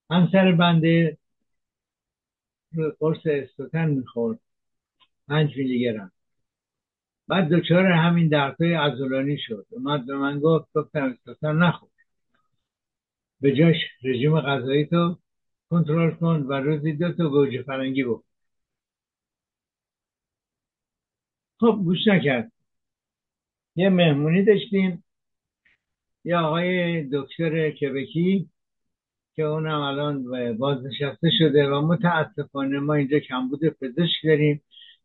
همسر 0.09 0.51
بنده 0.51 1.17
قرص 2.99 3.19
استوتن 3.25 3.89
می‌خورد. 3.89 4.39
پنج 5.27 5.57
میلی 5.57 5.79
گرم. 5.79 6.11
بعد 7.27 7.49
دچار 7.49 7.85
همین 7.85 8.27
دردهای 8.27 8.73
عضلانی 8.73 9.37
شد. 9.37 9.65
اومد 9.69 10.05
به 10.05 10.15
من 10.15 10.39
گفت 10.39 10.67
گفتم 10.73 11.03
استوتن 11.03 11.55
نخور. 11.55 11.89
به 13.41 13.55
جاش 13.55 13.75
رژیم 14.03 14.41
غذایی 14.41 14.85
تو 14.85 15.17
کنترل 15.69 16.11
کن 16.15 16.45
و 16.49 16.53
روزی 16.53 16.93
دو 16.93 17.13
تا 17.13 17.29
گوجه 17.29 17.63
فرنگی 17.63 18.03
بخور 18.03 18.23
خب 21.59 21.81
گوش 21.83 22.07
نکرد. 22.07 22.51
یه 23.75 23.89
مهمونی 23.89 24.45
داشتیم. 24.45 25.03
یه 26.23 26.37
آقای 26.37 27.03
دکتر 27.13 27.71
کبکی 27.71 28.49
که 29.35 29.43
اونم 29.43 29.81
الان 29.81 30.23
بازنشسته 30.57 31.29
شده 31.39 31.67
و 31.67 31.81
متاسفانه 31.81 32.79
ما 32.79 32.93
اینجا 32.93 33.19
کمبود 33.19 33.69
پزشک 33.69 34.25
داریم 34.25 34.61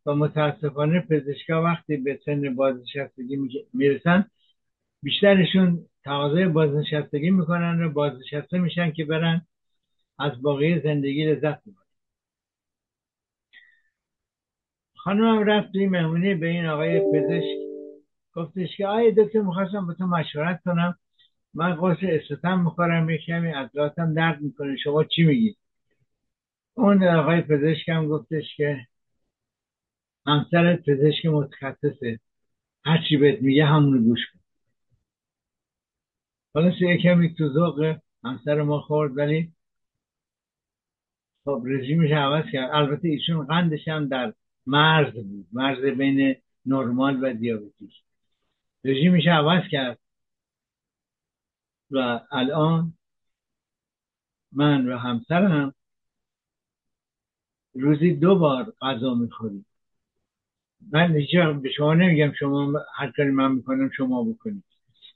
و 0.07 0.14
متاسفانه 0.14 1.01
پزشکا 1.01 1.62
وقتی 1.62 1.97
به 1.97 2.21
سن 2.25 2.55
بازنشستگی 2.55 3.37
می‌رسن 3.75 4.25
بیشترشون 5.03 5.87
تقاضای 6.05 6.49
بازنشستگی 6.49 7.31
می‌کنن 7.31 7.83
و 7.85 7.91
بازنشسته 7.91 8.59
میشن 8.59 8.91
که 8.91 9.05
برن 9.05 9.47
از 10.19 10.43
باقی 10.43 10.81
زندگی 10.81 11.25
لذت 11.25 11.66
می‌برن 11.66 11.85
خانمم 14.97 15.45
رفت 15.45 15.73
توی 15.73 15.87
مهمونی 15.87 16.35
به 16.35 16.47
این 16.47 16.66
آقای 16.66 17.01
پزشک. 17.01 17.59
گفتش 18.35 18.77
که 18.77 18.87
آیا 18.87 19.11
دکتر 19.16 19.41
می‌خواستم 19.41 19.87
با 19.87 19.95
تو 19.95 20.07
مشورت 20.07 20.62
کنم. 20.64 20.99
من 21.55 21.75
قرص 21.75 21.99
استتم 22.03 22.65
می‌خورم 22.65 23.11
یه 23.11 23.19
کمی 23.19 23.53
اطلاعاتم 23.55 24.15
درد 24.15 24.41
می‌کنه. 24.41 24.77
شما 24.77 25.05
چی 25.05 25.25
میگی؟ 25.25 25.57
اون 26.75 27.05
آقای 27.05 27.41
پزشکم 27.43 28.07
گفتش 28.09 28.57
که 28.57 28.87
همسرت 30.27 30.85
پزشک 30.91 31.27
متخصصه. 31.27 32.21
هرچی 32.85 33.17
بهت 33.17 33.43
میگه 33.43 33.67
همونو 33.67 34.03
گوش 34.03 34.21
کن. 34.33 34.39
حالا 36.55 36.73
یه 36.81 36.97
کمی 36.99 37.35
تو 37.35 37.49
ذوق 37.49 37.97
همسر 38.25 38.63
ما 38.63 38.81
خورد 38.81 39.17
ولی 39.17 39.53
خب 41.45 41.63
رژیمش 41.67 42.11
عوض 42.11 42.45
کرد. 42.53 42.71
البته 42.73 43.09
ایشون 43.09 43.47
قندش 43.47 43.89
هم 43.89 44.09
در 44.09 44.35
مرز 44.67 45.15
بود. 45.15 45.47
مرز 45.53 45.85
بین 45.85 46.37
نرمال 46.67 47.25
و 47.25 47.33
دیابتیک 47.33 47.93
رژیمش 48.85 49.27
عوض 49.27 49.63
کرد. 49.71 49.99
و 51.91 52.20
الان 52.30 52.93
من 54.53 54.89
و 54.89 54.97
همسرم 54.97 55.74
روزی 57.74 58.14
دو 58.14 58.39
بار 58.39 58.74
غذا 58.80 59.14
می‌خوریم. 59.14 59.66
من 60.93 61.12
به 61.62 61.70
شما 61.76 61.95
نمیگم 61.95 62.32
شما 62.32 62.72
هر 62.95 63.11
کاری 63.11 63.30
من 63.30 63.53
می‌کنم 63.53 63.91
شما 63.97 64.24
بکنید. 64.24 64.64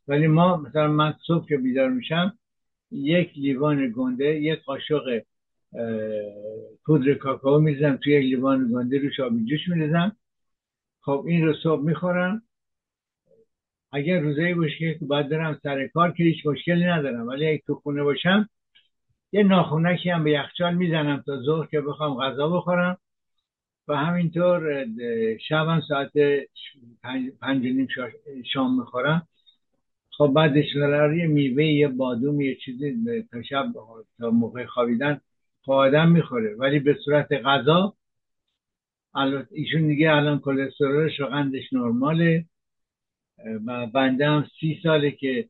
ولی 0.09 0.27
ما 0.27 0.57
مثلا 0.57 0.89
من 0.89 1.15
صبح 1.27 1.47
که 1.49 1.57
بیدار 1.57 1.91
میشم 1.91 2.39
یک 2.91 3.33
لیوان 3.37 3.93
گنده 3.97 4.25
یک 4.25 4.63
قاشق 4.63 5.23
پودر 6.85 7.15
کاکائو 7.15 7.61
می‌زنم 7.61 7.97
توی 7.97 8.13
یک 8.13 8.25
لیوان 8.25 8.73
گنده 8.73 8.99
رو 8.99 9.11
شابی 9.11 9.45
جوش 9.45 9.69
میریزم. 9.69 10.17
خب 11.01 11.25
این 11.27 11.47
رو 11.47 11.55
صبح 11.63 11.83
می‌خورم. 11.83 12.43
اگر 13.93 14.21
روزایی 14.21 14.55
باشه 14.55 14.95
که 14.95 15.05
باید 15.05 15.29
برم 15.29 15.61
سر 15.63 15.87
کار 15.87 16.13
که 16.13 16.25
هیچ 16.25 16.47
مشکلی 16.47 16.85
ندارم. 16.85 17.29
ولی 17.29 17.49
اگه 17.49 17.63
تو 17.67 17.75
خونه 17.75 18.03
باشم 18.03 18.49
یه 19.33 19.43
ناخونکی 19.43 20.11
هم 20.11 20.25
به 20.25 20.31
یخچال 20.31 20.75
می‌زنم 20.75 21.23
تا 21.27 21.43
ظهر 21.43 21.67
که 21.67 21.81
بخوام 21.81 22.21
غذا 22.21 22.49
بخورم. 22.49 22.99
و 23.89 23.97
همینطور 23.97 24.87
شبم 25.49 25.83
ساعت 25.89 26.13
پنج 27.41 27.65
نیم 27.65 27.89
شام 28.53 28.79
می‌خورم. 28.79 29.29
خب 30.11 30.33
بعدش 30.37 30.65
یه 30.75 31.27
میوه 31.27 31.65
یه 31.65 31.89
بادوم 31.89 32.41
یه 32.41 32.55
چیزی 32.55 33.23
تا 33.31 33.43
شب 33.43 33.67
تا 34.19 34.31
موقع 34.31 34.67
خوابیدن 34.67 35.21
خب 35.63 35.73
آدم 35.73 36.11
می‌خوره. 36.11 36.55
ولی 36.55 36.79
به 36.79 36.97
صورت 37.05 37.33
غذا 37.33 37.95
ایشون 39.51 39.87
دیگه 39.87 40.13
الان 40.13 40.39
کلسترولش 40.39 41.21
و 41.21 41.27
قندش 41.27 41.73
نرماله. 41.73 42.45
و 43.67 43.87
بنده 43.87 44.27
هم 44.27 44.47
سی 44.61 44.81
ساله 44.83 45.11
که 45.11 45.49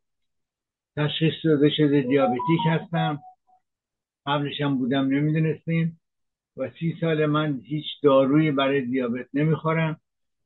تشخیص 0.97 1.35
داده 1.45 1.71
شده 1.71 2.01
دیابتیک 2.01 2.61
هستم. 2.71 3.23
قبلش 4.27 4.61
هم 4.61 4.79
بودم 4.79 5.05
نمی‌دونستیم. 5.05 6.01
و 6.57 6.71
سی 6.71 6.97
سال 7.01 7.27
من 7.27 7.61
هیچ 7.65 7.85
دارویی 8.03 8.51
برای 8.51 8.81
دیابت 8.81 9.27
نمی‌خورم 9.35 10.01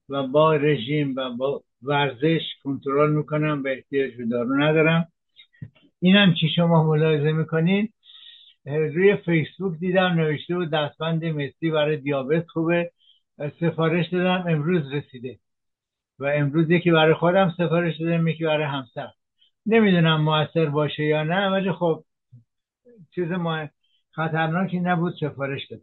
و 0.08 0.26
با 0.26 0.56
رژیم 0.56 1.14
و 1.16 1.30
با 1.30 1.62
ورزش 1.82 2.42
کنترل 2.62 3.12
می‌کنم 3.12 3.62
و 3.64 3.68
احتیاج 3.68 4.16
به 4.16 4.24
دارو 4.24 4.62
ندارم. 4.62 5.08
اینم 6.00 6.34
که 6.40 6.46
شما 6.56 6.84
ملاحظه 6.84 7.32
می‌کنین؟ 7.32 7.88
روی 8.64 9.16
فیسبوک 9.16 9.78
دیدم 9.78 10.06
نوشته 10.06 10.56
و 10.56 10.64
دستبند 10.64 11.24
مسی 11.24 11.70
برای 11.70 11.96
دیابت 11.96 12.46
خوبه. 12.46 12.90
سفارش 13.60 14.08
دادم 14.08 14.44
امروز 14.48 14.92
رسیده. 14.92 15.38
و 16.18 16.24
امروز 16.24 16.70
یکی 16.70 16.90
برای 16.90 17.14
خودم 17.14 17.54
سفارش 17.56 18.00
دادم 18.00 18.28
یکی 18.28 18.44
برای 18.44 18.64
همسر 18.64 19.08
نمی‌دونم 19.66 20.20
موثر 20.20 20.66
باشه 20.66 21.04
یا 21.04 21.22
نه 21.22 21.50
ولی 21.50 21.72
خب 21.72 22.04
چیز 23.14 23.32
ما 23.32 23.68
خطرناکی 24.12 24.80
نبود 24.80 25.14
سفارش 25.20 25.66
دادم 25.70 25.82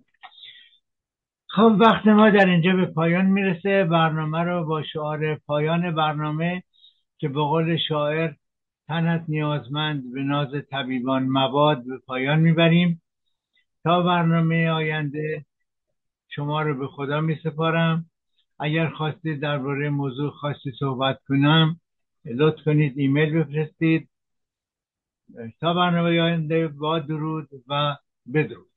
خب 1.48 1.76
وقت 1.80 2.08
ما 2.08 2.30
در 2.30 2.46
اینجا 2.46 2.76
به 2.76 2.86
پایان 2.86 3.26
می‌رسه. 3.26 3.84
برنامه 3.84 4.40
رو 4.40 4.66
با 4.66 4.84
شعار 4.84 5.36
پایان 5.36 5.96
برنامه 5.96 6.64
که 7.18 7.28
به 7.28 7.40
قول 7.40 7.78
شاعر 7.78 8.34
تنت 8.88 9.26
نیازمند 9.28 10.14
به 10.14 10.22
ناز 10.22 10.50
طبیبان 10.72 11.24
مواد 11.24 11.86
به 11.86 11.98
پایان 11.98 12.40
می‌بریم. 12.40 13.02
تا 13.84 14.02
برنامه 14.02 14.70
آینده 14.70 15.46
شما 16.30 16.62
رو 16.62 16.80
به 16.80 16.88
خدا 16.88 17.22
می 17.22 17.36
سپارم 17.44 18.06
اگر 18.60 18.90
خواستید 18.90 19.40
درباره 19.40 19.90
موضوع 19.90 20.32
خاصی 20.32 20.72
صحبت 20.80 21.20
کنم 21.28 21.80
لطف 22.26 22.64
کنید 22.64 22.98
ایمیل 22.98 23.44
بفرستید. 23.44 24.10
تا 25.60 25.74
برنامه 25.74 26.22
آینده 26.22 26.68
با 26.68 27.00
درود 27.00 27.50
و 27.68 27.98
بدرود. 28.34 28.73